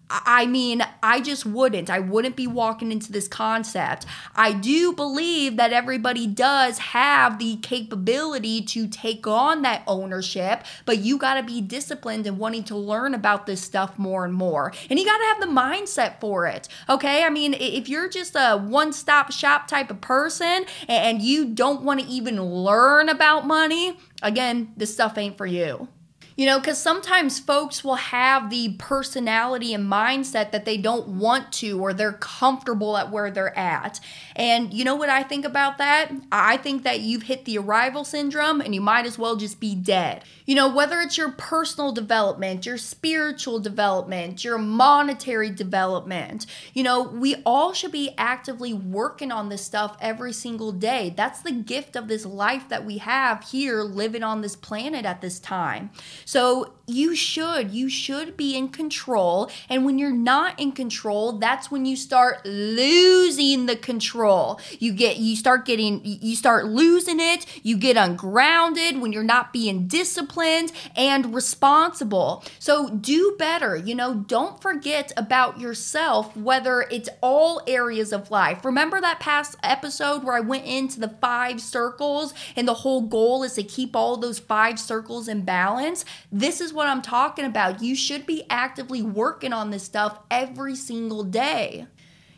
I 0.10 0.46
mean, 0.46 0.86
I 1.02 1.22
just 1.22 1.46
wouldn't. 1.46 1.89
I 1.89 2.00
wouldn't 2.00 2.36
be 2.36 2.46
walking 2.46 2.92
into 2.92 3.12
this 3.12 3.28
concept. 3.28 4.06
I 4.36 4.54
do 4.54 4.94
believe 4.94 5.58
that 5.58 5.74
everybody 5.74 6.28
does 6.28 6.78
have 6.78 7.39
the 7.39 7.56
capability 7.58 8.62
to 8.62 8.88
take 8.88 9.26
on 9.26 9.63
that 9.63 9.82
ownership, 9.88 10.63
but 10.86 11.00
you 11.00 11.18
got 11.18 11.36
to 11.36 11.44
be 11.44 11.62
disciplined 11.62 12.28
and 12.28 12.38
wanting 12.38 12.63
to 12.66 12.76
learn 12.76 13.13
about 13.13 13.46
this 13.46 13.62
stuff 13.62 13.98
more 13.98 14.24
and 14.26 14.34
more. 14.34 14.72
And 14.89 15.00
you 15.00 15.06
got 15.06 15.18
to 15.18 15.26
have 15.26 15.39
the 15.42 15.48
mindset 15.48 16.20
for 16.20 16.46
it. 16.46 16.68
Okay? 16.89 17.24
I 17.24 17.30
mean, 17.30 17.56
if 17.56 17.89
you're 17.89 18.10
just 18.10 18.36
a 18.36 18.58
one 18.58 18.94
stop 18.94 19.32
shop 19.32 19.68
type 19.68 19.89
of 19.89 20.02
person 20.02 20.66
and 20.88 21.22
you 21.22 21.46
don't 21.46 21.82
want 21.82 22.02
to 22.02 22.06
even 22.06 22.44
learn 22.44 23.10
about 23.10 23.48
money, 23.48 23.98
again, 24.22 24.74
this 24.78 24.94
stuff 24.94 25.18
ain't 25.18 25.38
for 25.38 25.46
you. 25.48 25.88
You 26.36 26.48
know, 26.48 26.60
because 26.60 26.82
sometimes 26.82 27.39
folks 27.39 27.84
will 27.84 27.96
have 27.96 28.50
the 28.50 28.74
personality 28.80 29.74
and 29.74 29.91
mindset 29.91 30.52
that 30.52 30.65
they 30.65 30.78
don't 30.78 31.08
want 31.08 31.52
to 31.54 31.80
or 31.80 31.93
they're 31.93 32.13
comfortable 32.13 32.98
at 32.98 33.12
where 33.12 33.30
they're 33.30 33.58
at. 33.58 34.00
And 34.36 34.74
you 34.74 34.84
know 34.84 34.96
what 34.96 35.10
I 35.10 35.22
think 35.24 35.46
about 35.46 35.78
that? 35.78 36.12
I 36.32 36.58
think 36.58 36.84
that 36.84 37.02
you've 37.02 37.24
hit 37.24 37.46
the 37.46 37.60
arrival 37.60 38.04
syndrome 38.04 38.62
and 38.62 38.74
you 38.74 38.82
might 38.82 39.06
as 39.06 39.19
well 39.19 39.36
just 39.36 39.60
be 39.60 39.76
dead. 39.76 40.24
You 40.46 40.56
know, 40.56 40.74
whether 40.74 41.00
it's 41.00 41.17
your 41.17 41.32
personal 41.32 41.91
development, 41.91 42.65
your 42.65 42.78
spiritual 42.78 43.60
development, 43.60 44.43
your 44.43 44.58
monetary 44.58 45.50
development, 45.52 46.46
you 46.74 46.84
know, 46.84 47.04
we 47.04 47.36
all 47.46 47.74
should 47.74 47.91
be 47.91 48.13
actively 48.17 48.74
working 48.74 49.32
on 49.32 49.50
this 49.50 49.63
stuff 49.63 49.98
every 50.02 50.34
single 50.34 50.72
day. 50.72 51.13
That's 51.15 51.41
the 51.41 51.52
gift 51.52 51.96
of 51.96 52.08
this 52.08 52.26
life 52.26 52.67
that 52.69 52.86
we 52.86 52.98
have 52.98 53.43
here 53.43 53.84
living 53.84 54.24
on 54.24 54.41
this 54.41 54.56
planet 54.56 55.06
at 55.06 55.22
this 55.22 55.39
time. 55.39 55.91
So 56.26 56.74
you 56.86 57.16
should 57.16 57.72
you 57.72 57.90
should 57.90 58.36
be 58.36 58.58
in 58.58 58.68
control. 58.68 59.50
And 59.70 59.86
when 59.86 59.98
you're 59.98 60.12
not 60.12 60.60
in 60.60 60.74
control 60.74 61.34
that's 61.34 61.72
when 61.72 61.86
you 61.86 61.96
start 61.96 62.46
losing 62.46 63.68
the 63.68 63.76
control. 63.76 64.60
You 64.80 64.94
get 64.94 65.18
you 65.18 65.36
start 65.36 65.66
getting 65.66 66.02
you 66.04 66.36
start 66.36 66.66
losing 66.66 67.20
it. 67.20 67.46
You 67.64 67.78
get 67.78 67.96
ungrounded 67.96 69.00
when 69.00 69.14
you're 69.14 69.24
not 69.24 69.54
being 69.54 69.88
disciplined 69.88 70.72
and 70.96 71.34
responsible. 71.34 72.44
So 72.60 72.90
do 72.90 73.36
better 73.40 73.78
you 73.78 73.96
know 73.96 74.16
don't 74.16 74.62
forget 74.62 75.12
about 75.16 75.60
yourself 75.60 76.36
whether 76.36 76.82
it's 76.82 77.10
all 77.22 77.62
areas 77.66 78.12
of 78.12 78.30
life. 78.30 78.66
Remember 78.66 79.00
that 79.00 79.20
past 79.20 79.56
episode 79.64 80.24
where 80.24 80.36
i 80.36 80.40
went 80.42 80.66
into 80.66 81.00
the 81.00 81.10
five 81.22 81.62
circles 81.62 82.34
and 82.56 82.68
the 82.68 82.74
whole 82.74 83.02
goal 83.02 83.44
is 83.44 83.54
to 83.54 83.64
keep 83.64 83.96
all 83.96 84.18
those 84.18 84.40
five 84.40 84.80
circles 84.80 85.28
in 85.28 85.46
balance 85.46 86.04
this 86.32 86.62
is 86.62 86.73
what 86.73 86.88
I'm 86.88 87.02
talking 87.02 87.45
about. 87.45 87.82
You 87.82 87.95
should 87.95 88.26
be 88.26 88.43
actively 88.49 89.02
working 89.02 89.54
on 89.54 89.71
this 89.71 89.84
stuff 89.84 90.19
every 90.30 90.76
single 90.76 91.23
day. 91.23 91.88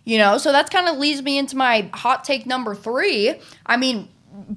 You 0.03 0.19
know, 0.19 0.37
so 0.37 0.51
that's 0.51 0.69
kind 0.69 0.87
of 0.87 0.97
leads 0.97 1.21
me 1.21 1.37
into 1.37 1.57
my 1.57 1.89
hot 1.93 2.23
take 2.23 2.45
number 2.45 2.75
three. 2.75 3.39
I 3.65 3.77
mean, 3.77 4.09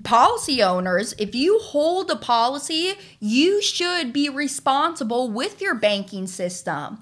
policy 0.04 0.62
owners, 0.62 1.14
if 1.18 1.34
you 1.34 1.58
hold 1.60 2.10
a 2.10 2.16
policy, 2.16 2.94
you 3.18 3.62
should 3.62 4.12
be 4.12 4.28
responsible 4.28 5.30
with 5.30 5.62
your 5.62 5.74
banking 5.74 6.26
system 6.26 6.98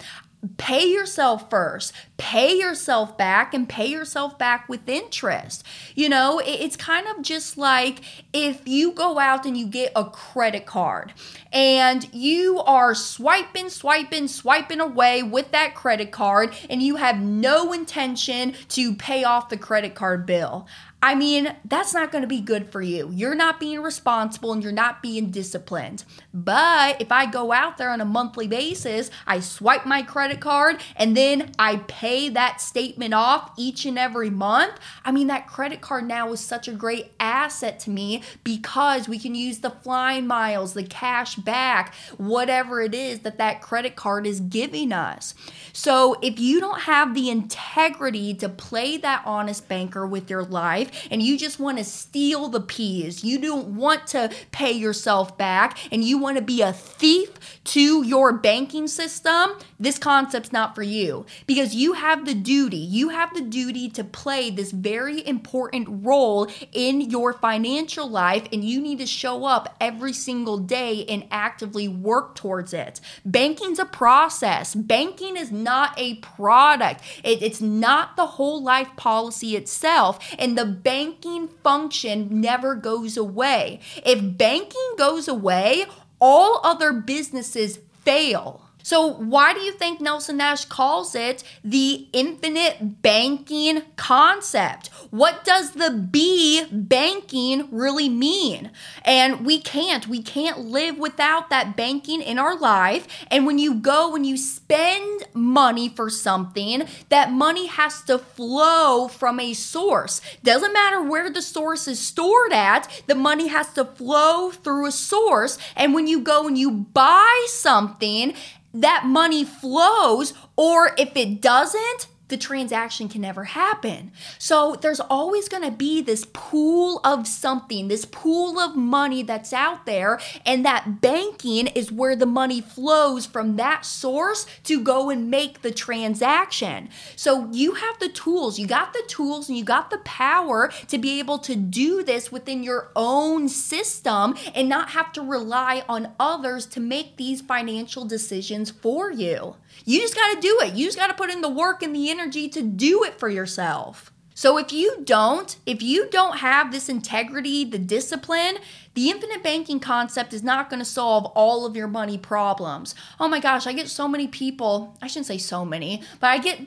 pay 0.59 0.87
yourself 0.87 1.49
first 1.51 1.93
pay 2.17 2.57
yourself 2.57 3.17
back 3.19 3.53
and 3.53 3.69
pay 3.69 3.87
yourself 3.87 4.39
back 4.39 4.69
with 4.69 4.89
interest 4.89 5.63
you 5.95 6.09
know 6.09 6.41
it's 6.45 6.77
kind 6.77 7.07
of 7.09 7.23
just 7.23 7.59
like 7.59 8.01
if 8.33 8.67
you 8.67 8.93
go 8.93 9.19
out 9.19 9.45
and 9.45 9.57
you 9.57 9.67
get 9.67 9.93
a 9.95 10.05
credit 10.05 10.65
card 10.65 11.13
and 11.53 12.13
you 12.15 12.59
are 12.61 12.95
swiping 12.95 13.69
swiping 13.69 14.27
swiping 14.29 14.81
away 14.81 15.23
with 15.23 15.51
that 15.53 15.75
credit 15.75 16.11
card 16.11 16.55
and 16.71 16.83
you 16.83 16.97
have 16.97 17.21
no 17.21 17.73
intention 17.73 18.55
to 18.69 18.95
pay 18.95 19.23
off 19.25 19.49
the 19.49 19.57
credit 19.57 19.95
card 19.95 20.25
bill 20.25 20.67
I 21.03 21.15
mean, 21.15 21.55
that's 21.65 21.93
not 21.95 22.11
going 22.11 22.23
to 22.23 22.29
be 22.29 22.41
good 22.41 22.73
for 22.73 22.81
you. 22.81 23.11
You're 23.13 23.35
not 23.35 23.61
being 23.61 23.81
responsible 23.81 24.53
and 24.53 24.63
you're 24.63 24.73
not 24.73 25.03
being 25.03 25.31
disciplined. 25.31 26.05
But 26.33 27.01
if 27.01 27.13
I 27.13 27.27
go 27.27 27.53
out 27.53 27.77
there 27.77 27.91
on 27.91 28.01
a 28.01 28.05
monthly 28.05 28.49
basis, 28.49 29.11
I 29.27 29.41
swipe 29.41 29.87
my 29.87 30.03
credit 30.03 30.41
card 30.41 30.81
and 30.97 31.17
then 31.17 31.53
I 31.59 31.77
pay 31.87 32.06
that 32.31 32.61
statement 32.61 33.15
off 33.15 33.53
each 33.57 33.85
and 33.87 33.99
every 33.99 34.31
month, 34.31 34.75
I 35.05 35.13
mean, 35.13 35.27
that 35.29 35.47
credit 35.47 35.81
card 35.81 36.07
now 36.07 36.33
is 36.33 36.41
such 36.41 36.69
a 36.69 36.73
great 36.73 37.13
asset 37.19 37.81
to 37.81 37.91
me 37.91 38.23
because 38.45 39.09
we 39.09 39.19
can 39.19 39.35
use 39.35 39.59
the 39.59 39.71
flying 39.71 40.27
miles, 40.27 40.75
the 40.75 40.85
cash 40.85 41.37
back, 41.37 41.95
whatever 42.17 42.81
it 42.81 42.95
is 42.95 43.21
that 43.21 43.39
that 43.39 43.61
credit 43.61 43.97
card 43.97 44.27
is 44.27 44.41
giving 44.41 44.93
us. 44.93 45.35
So 45.73 46.17
if 46.23 46.39
you 46.39 46.61
don't 46.61 46.83
have 46.83 47.15
the 47.15 47.31
integrity 47.31 48.35
to 48.35 48.49
play 48.49 48.97
that 48.99 49.23
honest 49.25 49.69
banker 49.69 50.07
with 50.07 50.31
your 50.31 50.45
life, 50.45 50.67
life 50.67 51.09
and 51.11 51.23
you 51.23 51.37
just 51.37 51.59
want 51.59 51.79
to 51.79 51.85
steal 51.85 52.49
the 52.49 52.61
peas. 52.61 53.25
You 53.25 53.39
don't 53.39 53.77
want 53.77 54.07
to 54.09 54.31
pay 54.53 54.73
yourself 54.73 55.37
back 55.37 55.79
and 55.93 56.03
you 56.05 56.19
want 56.19 56.37
to 56.39 56.43
be 56.43 56.63
a 56.63 56.73
thief 56.73 57.61
to 57.65 58.03
your 58.05 58.33
banking 58.33 58.89
system, 58.89 59.53
this 59.79 59.99
concept's 59.99 60.53
not 60.53 60.75
for 60.75 60.83
you 60.83 61.27
because 61.47 61.75
you 61.75 61.95
have 61.97 62.25
the 62.25 62.35
duty. 62.35 62.77
You 62.77 63.09
have 63.09 63.35
the 63.35 63.41
duty 63.41 63.89
to 63.91 64.05
play 64.05 64.51
this 64.51 64.71
very 64.73 65.27
important 65.27 65.89
role 66.05 66.49
in 66.73 67.01
your 67.01 67.33
financial 67.33 68.09
life 68.09 68.47
and 68.53 68.63
you 68.63 68.81
need 68.81 68.99
to 68.99 69.07
show 69.07 69.45
up 69.45 69.75
every 69.81 70.13
single 70.13 70.59
day 70.59 71.05
and 71.07 71.27
actively 71.31 71.89
work 71.89 72.35
towards 72.35 72.73
it. 72.73 73.01
Banking's 73.25 73.79
a 73.79 73.85
process. 73.85 74.75
Banking 74.75 75.37
is 75.37 75.51
not 75.51 75.93
a 75.99 76.15
product. 76.17 77.03
It, 77.25 77.43
it's 77.43 77.61
not 77.61 78.17
the 78.17 78.27
whole 78.27 78.63
life 78.63 78.95
policy 78.97 79.57
itself. 79.57 80.19
And 80.39 80.57
the 80.57 80.65
banking 80.65 81.49
function 81.65 82.41
never 82.41 82.75
goes 82.75 83.17
away. 83.17 83.81
If 84.05 84.39
banking 84.39 84.95
goes 84.97 85.29
away, 85.29 85.87
all 86.21 86.61
other 86.63 86.93
businesses 86.93 87.81
fail. 88.05 88.66
So, 88.87 89.09
why 89.09 89.53
do 89.53 89.59
you 89.59 89.73
think 89.73 90.01
Nelson 90.01 90.37
Nash 90.37 90.65
calls 90.65 91.17
it 91.17 91.43
the 91.65 92.07
infinite 92.13 93.03
banking 93.03 93.83
concept? 93.97 94.91
What 95.11 95.45
does 95.45 95.73
the 95.73 95.91
B 95.91 96.65
banking 96.71 97.67
really 97.73 98.09
mean? 98.09 98.71
And 99.05 99.45
we 99.45 99.61
can't. 99.61 100.07
We 100.07 100.23
can't 100.23 100.61
live 100.61 100.99
without 100.99 101.51
that 101.51 101.77
banking 101.77 102.23
in 102.23 102.39
our 102.39 102.57
life. 102.57 103.09
And 103.29 103.45
when 103.45 103.59
you 103.59 103.75
go 103.75 104.13
when 104.13 104.23
you 104.23 104.37
spend 104.37 105.25
money 105.35 105.89
for 105.89 106.09
something, 106.09 106.87
that 107.09 107.33
money 107.33 107.67
has 107.67 108.03
to 108.03 108.19
flow 108.19 109.09
from 109.09 109.41
a 109.41 109.53
source. 109.55 110.21
Doesn't 110.45 110.73
matter 110.73 111.03
where 111.03 111.29
the 111.29 111.43
source 111.43 111.89
is 111.89 111.99
stored 111.99 112.53
at, 112.53 113.03
the 113.09 113.17
money 113.17 113.49
has 113.49 113.73
to 113.73 113.85
flow 113.85 114.53
through 114.53 114.87
a 114.87 114.93
source. 114.93 115.59
And 115.75 115.93
when 115.93 116.07
you 116.07 116.21
go 116.21 116.47
and 116.47 116.57
you 116.57 116.71
buy 116.71 117.47
something, 117.49 118.33
that 118.81 119.05
money 119.07 119.45
flows, 119.45 120.33
or 120.57 120.93
if 120.99 121.17
it 121.17 121.41
doesn't, 121.41 122.09
the 122.29 122.37
transaction 122.37 123.09
can 123.09 123.21
never 123.21 123.45
happen. 123.45 124.13
So 124.39 124.77
there's 124.81 125.01
always 125.01 125.49
going 125.49 125.63
to 125.63 125.71
be 125.71 126.03
this 126.03 126.27
pool 126.33 127.01
of 127.05 127.27
something, 127.27 127.89
this 127.89 128.05
pool 128.05 128.59
of 128.59 128.77
money 128.77 129.23
that's 129.23 129.53
out 129.53 129.87
there, 129.87 130.19
and 130.45 130.65
that 130.65 131.01
banking 131.01 131.69
is 131.69 131.93
where 131.93 132.17
the 132.17 132.27
money 132.27 132.61
flows 132.61 133.27
from 133.27 133.57
that 133.57 133.85
source 133.85 134.47
to 134.65 134.81
go 134.81 135.11
and 135.11 135.31
make 135.31 135.63
the 135.63 135.71
transaction. 135.71 136.89
So 137.15 137.49
you 137.53 137.75
have 137.75 137.99
the 138.01 138.09
tools, 138.09 138.59
you 138.59 138.67
got 138.67 138.93
the 138.93 139.05
tools, 139.07 139.49
and 139.49 139.57
you 139.57 139.65
got 139.65 139.91
the 139.91 139.99
power 139.99 140.73
to 140.89 140.99
be 140.99 141.19
able 141.19 141.39
to 141.39 141.55
do 141.55 142.03
this 142.03 142.33
within 142.33 142.63
your 142.63 142.91
own 142.97 143.49
system 143.49 144.37
and 144.55 144.69
not 144.69 144.91
have 144.91 145.13
to 145.13 145.23
rely 145.23 145.85
on 145.89 146.13
others 146.19 146.67
to 146.67 146.81
make 146.81 147.17
these 147.17 147.41
financial 147.41 148.05
decisions 148.05 148.71
for 148.71 149.11
you. 149.11 149.57
You 149.85 150.01
just 150.01 150.15
got 150.15 150.35
to 150.35 150.41
do 150.41 150.61
it. 150.63 150.75
You 150.75 150.87
just 150.87 150.99
got 150.99 151.09
to 151.09 151.15
put 151.15 151.31
in 151.31 151.41
the 151.41 151.49
work 151.49 151.83
and 151.83 151.95
the 151.95 152.11
energy 152.11 152.49
to 152.49 152.63
do 152.63 153.05
it 153.05 153.19
for 153.19 153.29
yourself. 153.29 154.13
So 154.35 154.59
if 154.59 154.71
you 154.71 154.99
don't, 155.03 155.57
if 155.65 155.81
you 155.81 156.11
don't 156.11 156.39
have 156.39 156.71
this 156.71 156.91
integrity, 156.91 157.65
the 157.65 157.79
discipline, 157.79 158.59
the 158.93 159.09
infinite 159.09 159.43
banking 159.43 159.81
concept 159.81 160.35
is 160.35 160.43
not 160.43 160.69
going 160.69 160.81
to 160.81 160.85
solve 160.85 161.25
all 161.35 161.65
of 161.65 161.75
your 161.75 161.89
money 161.89 162.19
problems. 162.19 162.95
Oh 163.19 163.29
my 163.29 163.41
gosh, 163.41 163.67
I 163.67 163.73
get 163.73 163.89
so 163.89 164.07
many 164.07 164.29
people, 164.29 164.99
I 165.01 165.07
shouldn't 165.07 165.25
say 165.25 165.39
so 165.39 165.65
many, 165.65 166.03
but 166.21 166.27
I 166.29 166.37
get 166.37 166.61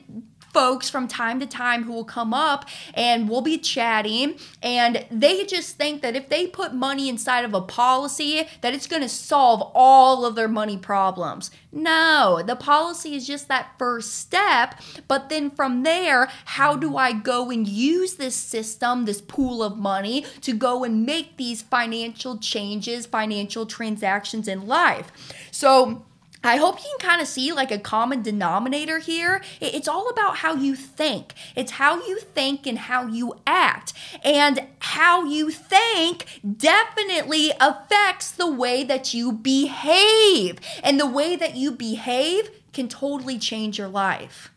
folks 0.52 0.90
from 0.90 1.06
time 1.06 1.40
to 1.40 1.46
time 1.46 1.84
who 1.84 1.92
will 1.92 2.04
come 2.04 2.34
up 2.34 2.68
and 2.94 3.28
we'll 3.28 3.40
be 3.40 3.58
chatting 3.58 4.36
and 4.62 5.06
they 5.10 5.44
just 5.44 5.76
think 5.76 6.02
that 6.02 6.16
if 6.16 6.28
they 6.28 6.46
put 6.46 6.74
money 6.74 7.08
inside 7.08 7.44
of 7.44 7.54
a 7.54 7.60
policy 7.60 8.48
that 8.60 8.74
it's 8.74 8.86
going 8.86 9.02
to 9.02 9.08
solve 9.08 9.70
all 9.74 10.24
of 10.24 10.34
their 10.34 10.48
money 10.48 10.76
problems. 10.76 11.50
No, 11.72 12.42
the 12.44 12.56
policy 12.56 13.14
is 13.14 13.26
just 13.26 13.48
that 13.48 13.72
first 13.78 14.14
step, 14.14 14.74
but 15.06 15.28
then 15.28 15.50
from 15.50 15.84
there, 15.84 16.28
how 16.44 16.76
do 16.76 16.96
I 16.96 17.12
go 17.12 17.50
and 17.50 17.66
use 17.66 18.14
this 18.14 18.34
system, 18.34 19.04
this 19.04 19.20
pool 19.20 19.62
of 19.62 19.76
money 19.76 20.26
to 20.40 20.52
go 20.52 20.82
and 20.82 21.06
make 21.06 21.36
these 21.36 21.62
financial 21.62 22.38
changes, 22.38 23.06
financial 23.06 23.66
transactions 23.66 24.48
in 24.48 24.66
life? 24.66 25.12
So, 25.52 26.04
I 26.42 26.56
hope 26.56 26.78
you 26.78 26.90
can 26.98 27.08
kind 27.10 27.20
of 27.20 27.28
see 27.28 27.52
like 27.52 27.70
a 27.70 27.78
common 27.78 28.22
denominator 28.22 28.98
here. 28.98 29.42
It's 29.60 29.88
all 29.88 30.08
about 30.08 30.38
how 30.38 30.54
you 30.54 30.74
think. 30.74 31.34
It's 31.54 31.72
how 31.72 31.96
you 32.06 32.18
think 32.18 32.66
and 32.66 32.78
how 32.78 33.06
you 33.06 33.34
act. 33.46 33.92
And 34.24 34.66
how 34.78 35.24
you 35.24 35.50
think 35.50 36.40
definitely 36.56 37.52
affects 37.60 38.30
the 38.30 38.50
way 38.50 38.84
that 38.84 39.12
you 39.12 39.32
behave. 39.32 40.58
And 40.82 40.98
the 40.98 41.06
way 41.06 41.36
that 41.36 41.56
you 41.56 41.72
behave 41.72 42.50
can 42.72 42.88
totally 42.88 43.38
change 43.38 43.78
your 43.78 43.88
life. 43.88 44.50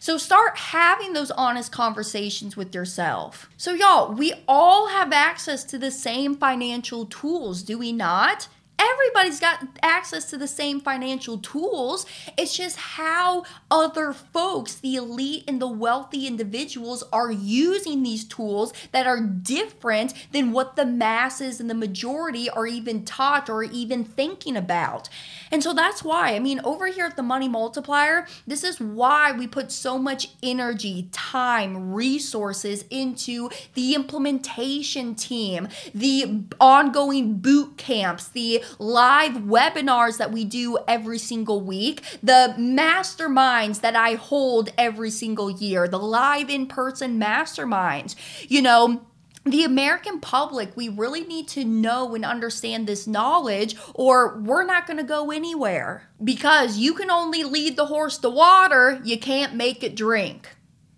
So 0.00 0.16
start 0.16 0.56
having 0.56 1.12
those 1.12 1.30
honest 1.30 1.72
conversations 1.72 2.56
with 2.56 2.74
yourself. 2.74 3.50
So, 3.56 3.72
y'all, 3.72 4.14
we 4.14 4.32
all 4.46 4.88
have 4.88 5.12
access 5.12 5.64
to 5.64 5.78
the 5.78 5.90
same 5.90 6.36
financial 6.36 7.04
tools, 7.04 7.62
do 7.62 7.76
we 7.76 7.92
not? 7.92 8.48
Everybody's 8.78 9.40
got 9.40 9.66
access 9.82 10.30
to 10.30 10.36
the 10.36 10.46
same 10.46 10.80
financial 10.80 11.38
tools. 11.38 12.06
It's 12.36 12.56
just 12.56 12.76
how 12.76 13.44
other 13.70 14.12
folks, 14.12 14.76
the 14.76 14.96
elite 14.96 15.44
and 15.48 15.60
the 15.60 15.66
wealthy 15.66 16.26
individuals, 16.26 17.02
are 17.12 17.30
using 17.30 18.02
these 18.02 18.24
tools 18.24 18.72
that 18.92 19.06
are 19.06 19.20
different 19.20 20.14
than 20.32 20.52
what 20.52 20.76
the 20.76 20.86
masses 20.86 21.60
and 21.60 21.68
the 21.68 21.74
majority 21.74 22.48
are 22.50 22.66
even 22.66 23.04
taught 23.04 23.48
or 23.50 23.62
even 23.62 24.04
thinking 24.04 24.56
about. 24.56 25.08
And 25.50 25.62
so 25.62 25.72
that's 25.72 26.04
why, 26.04 26.34
I 26.34 26.38
mean, 26.38 26.60
over 26.64 26.86
here 26.86 27.06
at 27.06 27.16
the 27.16 27.22
Money 27.22 27.48
Multiplier, 27.48 28.26
this 28.46 28.62
is 28.62 28.80
why 28.80 29.32
we 29.32 29.46
put 29.46 29.72
so 29.72 29.98
much 29.98 30.30
energy, 30.42 31.08
time, 31.12 31.92
resources 31.92 32.84
into 32.90 33.50
the 33.74 33.94
implementation 33.94 35.14
team, 35.14 35.68
the 35.94 36.44
ongoing 36.60 37.38
boot 37.38 37.76
camps, 37.76 38.28
the 38.28 38.62
live 38.78 39.32
webinars 39.32 40.18
that 40.18 40.32
we 40.32 40.44
do 40.44 40.78
every 40.86 41.18
single 41.18 41.60
week, 41.60 42.02
the 42.22 42.54
masterminds 42.58 43.80
that 43.80 43.96
I 43.96 44.14
hold 44.14 44.70
every 44.78 45.10
single 45.10 45.50
year, 45.50 45.88
the 45.88 45.98
live 45.98 46.50
in 46.50 46.66
person 46.66 47.18
masterminds. 47.20 48.14
You 48.48 48.62
know, 48.62 49.02
the 49.44 49.64
American 49.64 50.20
public, 50.20 50.76
we 50.76 50.88
really 50.88 51.24
need 51.24 51.48
to 51.48 51.64
know 51.64 52.14
and 52.14 52.24
understand 52.24 52.86
this 52.86 53.06
knowledge, 53.06 53.76
or 53.94 54.38
we're 54.38 54.64
not 54.64 54.86
going 54.86 54.98
to 54.98 55.04
go 55.04 55.30
anywhere. 55.30 56.08
Because 56.22 56.78
you 56.78 56.94
can 56.94 57.10
only 57.10 57.44
lead 57.44 57.76
the 57.76 57.86
horse 57.86 58.18
to 58.18 58.30
water, 58.30 59.00
you 59.04 59.18
can't 59.18 59.54
make 59.54 59.82
it 59.82 59.94
drink. 59.94 60.48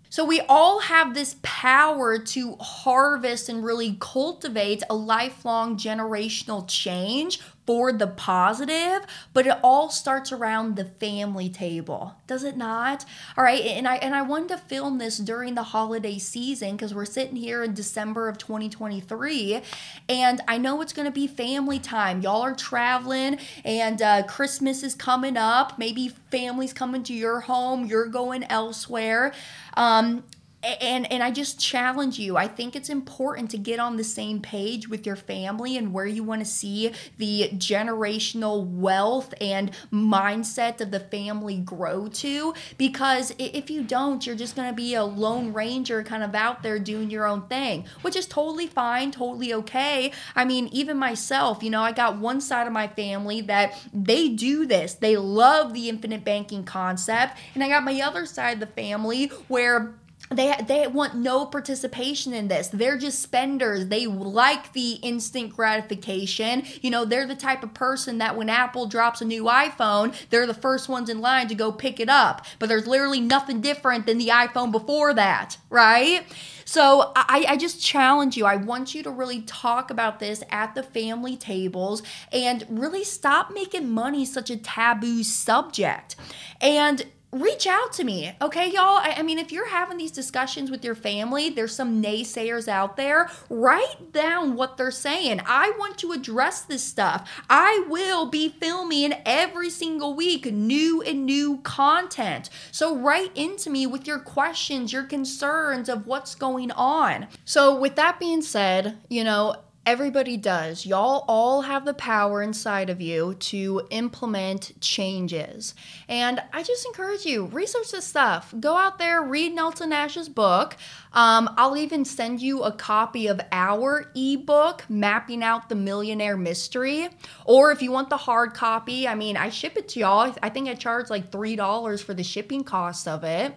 So 0.09 0.25
we 0.25 0.41
all 0.49 0.81
have 0.81 1.13
this 1.13 1.37
power 1.41 2.19
to 2.19 2.57
harvest 2.59 3.47
and 3.47 3.63
really 3.63 3.95
cultivate 4.01 4.83
a 4.89 4.93
lifelong 4.93 5.77
generational 5.77 6.67
change 6.67 7.39
for 7.65 7.93
the 7.93 8.07
positive, 8.07 9.05
but 9.33 9.45
it 9.45 9.57
all 9.63 9.89
starts 9.89 10.31
around 10.31 10.75
the 10.75 10.85
family 10.85 11.49
table, 11.49 12.15
does 12.27 12.43
it 12.43 12.57
not? 12.57 13.05
All 13.37 13.43
right, 13.43 13.61
and 13.61 13.87
I 13.87 13.95
and 13.97 14.15
I 14.15 14.21
wanted 14.23 14.49
to 14.49 14.57
film 14.57 14.97
this 14.97 15.17
during 15.17 15.55
the 15.55 15.63
holiday 15.63 16.17
season 16.17 16.71
because 16.71 16.93
we're 16.93 17.05
sitting 17.05 17.35
here 17.35 17.63
in 17.63 17.73
December 17.73 18.27
of 18.27 18.37
2023, 18.37 19.61
and 20.09 20.41
I 20.47 20.57
know 20.57 20.81
it's 20.81 20.93
going 20.93 21.05
to 21.05 21.11
be 21.11 21.27
family 21.27 21.79
time. 21.79 22.21
Y'all 22.21 22.41
are 22.41 22.55
traveling, 22.55 23.37
and 23.63 24.01
uh, 24.01 24.23
Christmas 24.23 24.83
is 24.83 24.95
coming 24.95 25.37
up. 25.37 25.77
Maybe 25.77 26.09
families 26.31 26.73
coming 26.73 27.03
to 27.03 27.13
your 27.13 27.41
home. 27.41 27.85
You're 27.85 28.07
going 28.07 28.43
elsewhere. 28.45 29.33
Um, 29.75 30.23
and 30.63 31.11
and 31.11 31.23
I 31.23 31.31
just 31.31 31.59
challenge 31.59 32.19
you. 32.19 32.37
I 32.37 32.47
think 32.47 32.75
it's 32.75 32.89
important 32.89 33.49
to 33.51 33.57
get 33.57 33.79
on 33.79 33.97
the 33.97 34.03
same 34.03 34.41
page 34.41 34.87
with 34.87 35.05
your 35.05 35.15
family 35.15 35.77
and 35.77 35.93
where 35.93 36.05
you 36.05 36.23
want 36.23 36.41
to 36.41 36.45
see 36.45 36.91
the 37.17 37.49
generational 37.53 38.65
wealth 38.65 39.33
and 39.41 39.71
mindset 39.91 40.79
of 40.81 40.91
the 40.91 40.99
family 40.99 41.57
grow 41.57 42.07
to 42.07 42.53
because 42.77 43.33
if 43.39 43.69
you 43.69 43.83
don't, 43.83 44.25
you're 44.25 44.35
just 44.35 44.55
going 44.55 44.69
to 44.69 44.75
be 44.75 44.93
a 44.93 45.03
lone 45.03 45.53
ranger 45.53 46.03
kind 46.03 46.23
of 46.23 46.35
out 46.35 46.63
there 46.63 46.79
doing 46.79 47.09
your 47.09 47.25
own 47.25 47.47
thing, 47.47 47.85
which 48.01 48.15
is 48.15 48.27
totally 48.27 48.67
fine, 48.67 49.11
totally 49.11 49.53
okay. 49.53 50.11
I 50.35 50.45
mean, 50.45 50.67
even 50.71 50.97
myself, 50.97 51.63
you 51.63 51.69
know, 51.69 51.81
I 51.81 51.91
got 51.91 52.17
one 52.17 52.41
side 52.41 52.67
of 52.67 52.73
my 52.73 52.87
family 52.87 53.41
that 53.41 53.73
they 53.93 54.29
do 54.29 54.65
this. 54.65 54.93
They 54.93 55.17
love 55.17 55.73
the 55.73 55.89
infinite 55.89 56.23
banking 56.23 56.63
concept, 56.63 57.37
and 57.55 57.63
I 57.63 57.69
got 57.69 57.83
my 57.83 57.99
other 58.01 58.25
side 58.25 58.55
of 58.55 58.59
the 58.59 58.67
family 58.67 59.27
where 59.47 59.95
they 60.31 60.55
they 60.65 60.87
want 60.87 61.15
no 61.15 61.45
participation 61.45 62.33
in 62.33 62.47
this. 62.47 62.69
They're 62.69 62.97
just 62.97 63.21
spenders. 63.21 63.87
They 63.87 64.07
like 64.07 64.73
the 64.73 64.93
instant 65.01 65.55
gratification. 65.55 66.63
You 66.81 66.89
know, 66.89 67.05
they're 67.05 67.27
the 67.27 67.35
type 67.35 67.63
of 67.63 67.73
person 67.73 68.17
that 68.19 68.35
when 68.37 68.49
Apple 68.49 68.85
drops 68.85 69.21
a 69.21 69.25
new 69.25 69.43
iPhone, 69.43 70.15
they're 70.29 70.47
the 70.47 70.53
first 70.53 70.89
ones 70.89 71.09
in 71.09 71.21
line 71.21 71.47
to 71.49 71.55
go 71.55 71.71
pick 71.71 71.99
it 71.99 72.09
up. 72.09 72.45
But 72.59 72.69
there's 72.69 72.87
literally 72.87 73.19
nothing 73.19 73.61
different 73.61 74.05
than 74.05 74.17
the 74.17 74.29
iPhone 74.29 74.71
before 74.71 75.13
that, 75.13 75.57
right? 75.69 76.25
So 76.65 77.11
I, 77.15 77.45
I 77.49 77.57
just 77.57 77.83
challenge 77.83 78.37
you. 78.37 78.45
I 78.45 78.55
want 78.55 78.95
you 78.95 79.03
to 79.03 79.11
really 79.11 79.41
talk 79.41 79.91
about 79.91 80.19
this 80.19 80.41
at 80.49 80.73
the 80.73 80.83
family 80.83 81.35
tables 81.35 82.01
and 82.31 82.65
really 82.69 83.03
stop 83.03 83.53
making 83.53 83.89
money 83.89 84.23
such 84.23 84.49
a 84.49 84.55
taboo 84.55 85.23
subject. 85.23 86.15
And 86.61 87.05
reach 87.31 87.65
out 87.65 87.93
to 87.93 88.03
me, 88.03 88.33
okay, 88.41 88.69
y'all? 88.69 88.97
I, 88.97 89.15
I, 89.17 89.21
mean, 89.21 89.39
if 89.39 89.51
you're 89.51 89.69
having 89.69 89.97
these 89.97 90.11
discussions 90.11 90.69
with 90.69 90.83
your 90.83 90.95
family, 90.95 91.49
there's 91.49 91.73
some 91.73 92.01
naysayers 92.01 92.67
out 92.67 92.97
there. 92.97 93.29
Write 93.49 94.11
down 94.11 94.55
what 94.55 94.77
they're 94.77 94.91
saying. 94.91 95.41
I 95.45 95.71
want 95.79 95.97
to 95.99 96.11
address 96.11 96.61
this 96.61 96.83
stuff. 96.83 97.29
I 97.49 97.85
will 97.87 98.25
be 98.25 98.49
filming 98.49 99.13
every 99.25 99.69
single 99.69 100.13
week 100.13 100.45
new 100.51 101.01
and 101.01 101.25
new 101.25 101.59
content. 101.59 102.49
So 102.71 102.95
write 102.95 103.35
into 103.35 103.69
me 103.69 103.87
with 103.87 104.05
your 104.05 104.19
questions, 104.19 104.91
your 104.91 105.03
concerns 105.03 105.87
of 105.87 106.05
what's 106.05 106.35
going 106.35 106.71
on. 106.71 107.27
So, 107.45 107.79
with 107.79 107.95
that 107.95 108.19
being 108.19 108.41
said, 108.41 108.97
you 109.09 109.23
know, 109.23 109.55
Everybody 109.83 110.37
does. 110.37 110.85
Y'all 110.85 111.25
all 111.27 111.63
have 111.63 111.85
the 111.85 111.95
power 111.95 112.43
inside 112.43 112.91
of 112.91 113.01
you 113.01 113.33
to 113.39 113.81
implement 113.89 114.79
changes. 114.79 115.73
And 116.07 116.39
I 116.53 116.61
just 116.61 116.85
encourage 116.85 117.25
you, 117.25 117.45
research 117.47 117.89
this 117.89 118.05
stuff. 118.05 118.53
Go 118.59 118.77
out 118.77 118.99
there, 118.99 119.23
read 119.23 119.55
Nelson 119.55 119.89
Nash's 119.89 120.29
book. 120.29 120.77
Um, 121.13 121.49
I'll 121.57 121.75
even 121.75 122.05
send 122.05 122.43
you 122.43 122.61
a 122.61 122.71
copy 122.71 123.25
of 123.25 123.41
our 123.51 124.11
ebook, 124.15 124.85
Mapping 124.87 125.41
Out 125.41 125.67
the 125.67 125.75
Millionaire 125.75 126.37
Mystery. 126.37 127.09
Or 127.45 127.71
if 127.71 127.81
you 127.81 127.91
want 127.91 128.11
the 128.11 128.17
hard 128.17 128.53
copy, 128.53 129.07
I 129.07 129.15
mean, 129.15 129.35
I 129.35 129.49
ship 129.49 129.77
it 129.77 129.87
to 129.89 129.99
y'all. 129.99 130.31
I 130.43 130.49
think 130.49 130.69
I 130.69 130.75
charge 130.75 131.09
like 131.09 131.31
$3 131.31 132.03
for 132.03 132.13
the 132.13 132.23
shipping 132.23 132.63
cost 132.63 133.07
of 133.07 133.23
it. 133.23 133.55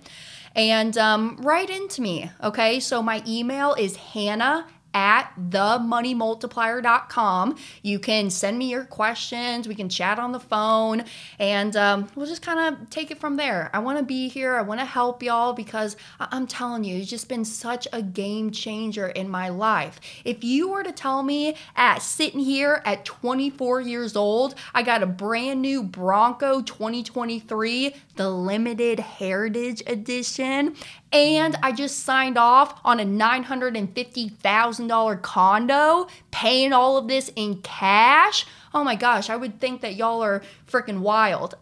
And 0.56 0.96
um, 0.96 1.37
write 1.42 1.68
into 1.68 2.00
me, 2.00 2.30
okay? 2.42 2.80
So 2.80 3.02
my 3.02 3.22
email 3.26 3.74
is 3.74 3.96
hannah 3.96 4.66
at 4.94 5.30
themoneymultiplier.com. 5.50 7.57
You 7.83 7.98
can 7.98 8.30
send 8.30 8.59
me 8.59 8.70
your 8.70 8.85
questions. 8.85 9.68
We 9.68 9.74
can 9.74 9.88
chat 9.88 10.18
on 10.18 10.33
the 10.33 10.40
phone 10.40 11.04
and 11.38 11.76
um, 11.76 12.09
we'll 12.14 12.26
just 12.26 12.42
kind 12.42 12.61
of 12.61 12.90
take 12.90 13.11
it 13.11 13.18
from 13.18 13.37
there. 13.37 13.70
I 13.72 13.80
want 13.80 13.98
to 13.98 14.04
be 14.04 14.28
here. 14.28 14.57
I 14.57 14.62
want 14.62 14.80
to 14.80 14.87
help 14.87 15.22
y'all 15.22 15.52
because 15.52 15.96
I- 16.20 16.28
I'm 16.30 16.46
telling 16.46 16.85
you, 16.85 16.98
it's 16.98 17.11
just 17.11 17.28
been 17.28 17.44
such 17.44 17.88
a 17.92 18.00
game 18.00 18.50
changer 18.50 19.09
in 19.09 19.28
my 19.28 19.48
life. 19.48 20.00
If 20.24 20.44
you 20.44 20.68
were 20.68 20.85
to 20.85 20.92
tell 20.92 21.22
me 21.22 21.57
at 21.76 21.98
sitting 21.98 22.40
here 22.40 22.80
at 22.85 23.04
24 23.04 23.80
years 23.80 24.16
old, 24.16 24.54
I 24.72 24.83
got 24.83 25.02
a 25.02 25.07
brand 25.07 25.61
new 25.61 25.83
Bronco 25.83 26.62
2023, 26.62 27.94
the 28.16 28.31
limited 28.31 28.98
heritage 29.00 29.83
edition, 29.87 30.74
and 31.12 31.57
I 31.62 31.72
just 31.72 32.00
signed 32.00 32.38
off 32.38 32.81
on 32.85 33.00
a 33.00 33.05
$950,000 33.05 35.22
condo, 35.22 36.07
paying 36.31 36.72
all 36.72 36.96
of 36.96 37.09
this 37.09 37.31
in 37.37 37.61
cash. 37.62 38.46
Oh 38.72 38.85
my 38.85 38.94
gosh, 38.96 39.29
I 39.31 39.37
would 39.37 39.61
think 39.61 39.81
that 39.83 39.96
y'all 39.96 40.22
are 40.22 40.42
freaking 40.68 41.00
wild. 41.00 41.57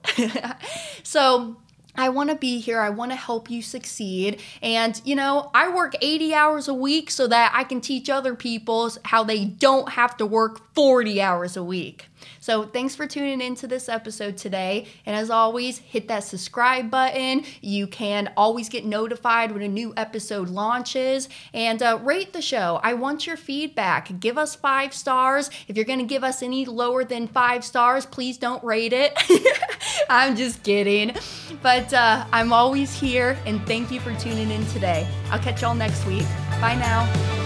so, 1.02 1.56
I 1.94 2.08
want 2.08 2.30
to 2.30 2.36
be 2.36 2.58
here. 2.58 2.80
I 2.80 2.90
want 2.90 3.12
to 3.12 3.16
help 3.16 3.50
you 3.50 3.60
succeed. 3.60 4.40
And, 4.62 5.00
you 5.04 5.14
know, 5.14 5.50
I 5.52 5.68
work 5.68 5.94
80 6.00 6.34
hours 6.34 6.68
a 6.68 6.74
week 6.74 7.10
so 7.10 7.26
that 7.26 7.52
I 7.54 7.64
can 7.64 7.80
teach 7.80 8.08
other 8.08 8.34
people 8.34 8.90
how 9.04 9.24
they 9.24 9.44
don't 9.44 9.90
have 9.90 10.16
to 10.16 10.26
work 10.26 10.74
40 10.74 11.20
hours 11.20 11.56
a 11.56 11.62
week. 11.62 12.06
So 12.42 12.64
thanks 12.64 12.96
for 12.96 13.06
tuning 13.06 13.40
into 13.40 13.68
this 13.68 13.88
episode 13.88 14.36
today. 14.36 14.88
And 15.06 15.14
as 15.14 15.30
always, 15.30 15.78
hit 15.78 16.08
that 16.08 16.24
subscribe 16.24 16.90
button. 16.90 17.44
You 17.60 17.86
can 17.86 18.32
always 18.36 18.68
get 18.68 18.84
notified 18.84 19.52
when 19.52 19.62
a 19.62 19.68
new 19.68 19.94
episode 19.96 20.48
launches 20.48 21.28
and 21.54 21.80
uh, 21.80 22.00
rate 22.02 22.32
the 22.32 22.42
show. 22.42 22.80
I 22.82 22.94
want 22.94 23.28
your 23.28 23.36
feedback. 23.36 24.18
Give 24.18 24.38
us 24.38 24.56
five 24.56 24.92
stars. 24.92 25.50
If 25.68 25.76
you're 25.76 25.84
going 25.84 26.00
to 26.00 26.04
give 26.04 26.24
us 26.24 26.42
any 26.42 26.64
lower 26.64 27.04
than 27.04 27.28
five 27.28 27.62
stars, 27.62 28.06
please 28.06 28.38
don't 28.38 28.62
rate 28.64 28.92
it. 28.92 29.16
I'm 30.10 30.34
just 30.34 30.64
kidding. 30.64 31.14
But 31.62 31.94
uh, 31.94 32.26
I'm 32.32 32.52
always 32.52 32.92
here 32.98 33.38
and 33.46 33.64
thank 33.68 33.92
you 33.92 34.00
for 34.00 34.12
tuning 34.16 34.50
in 34.50 34.66
today. 34.66 35.06
I'll 35.30 35.38
catch 35.38 35.62
y'all 35.62 35.76
next 35.76 36.04
week. 36.06 36.26
Bye 36.60 36.74
now. 36.74 37.41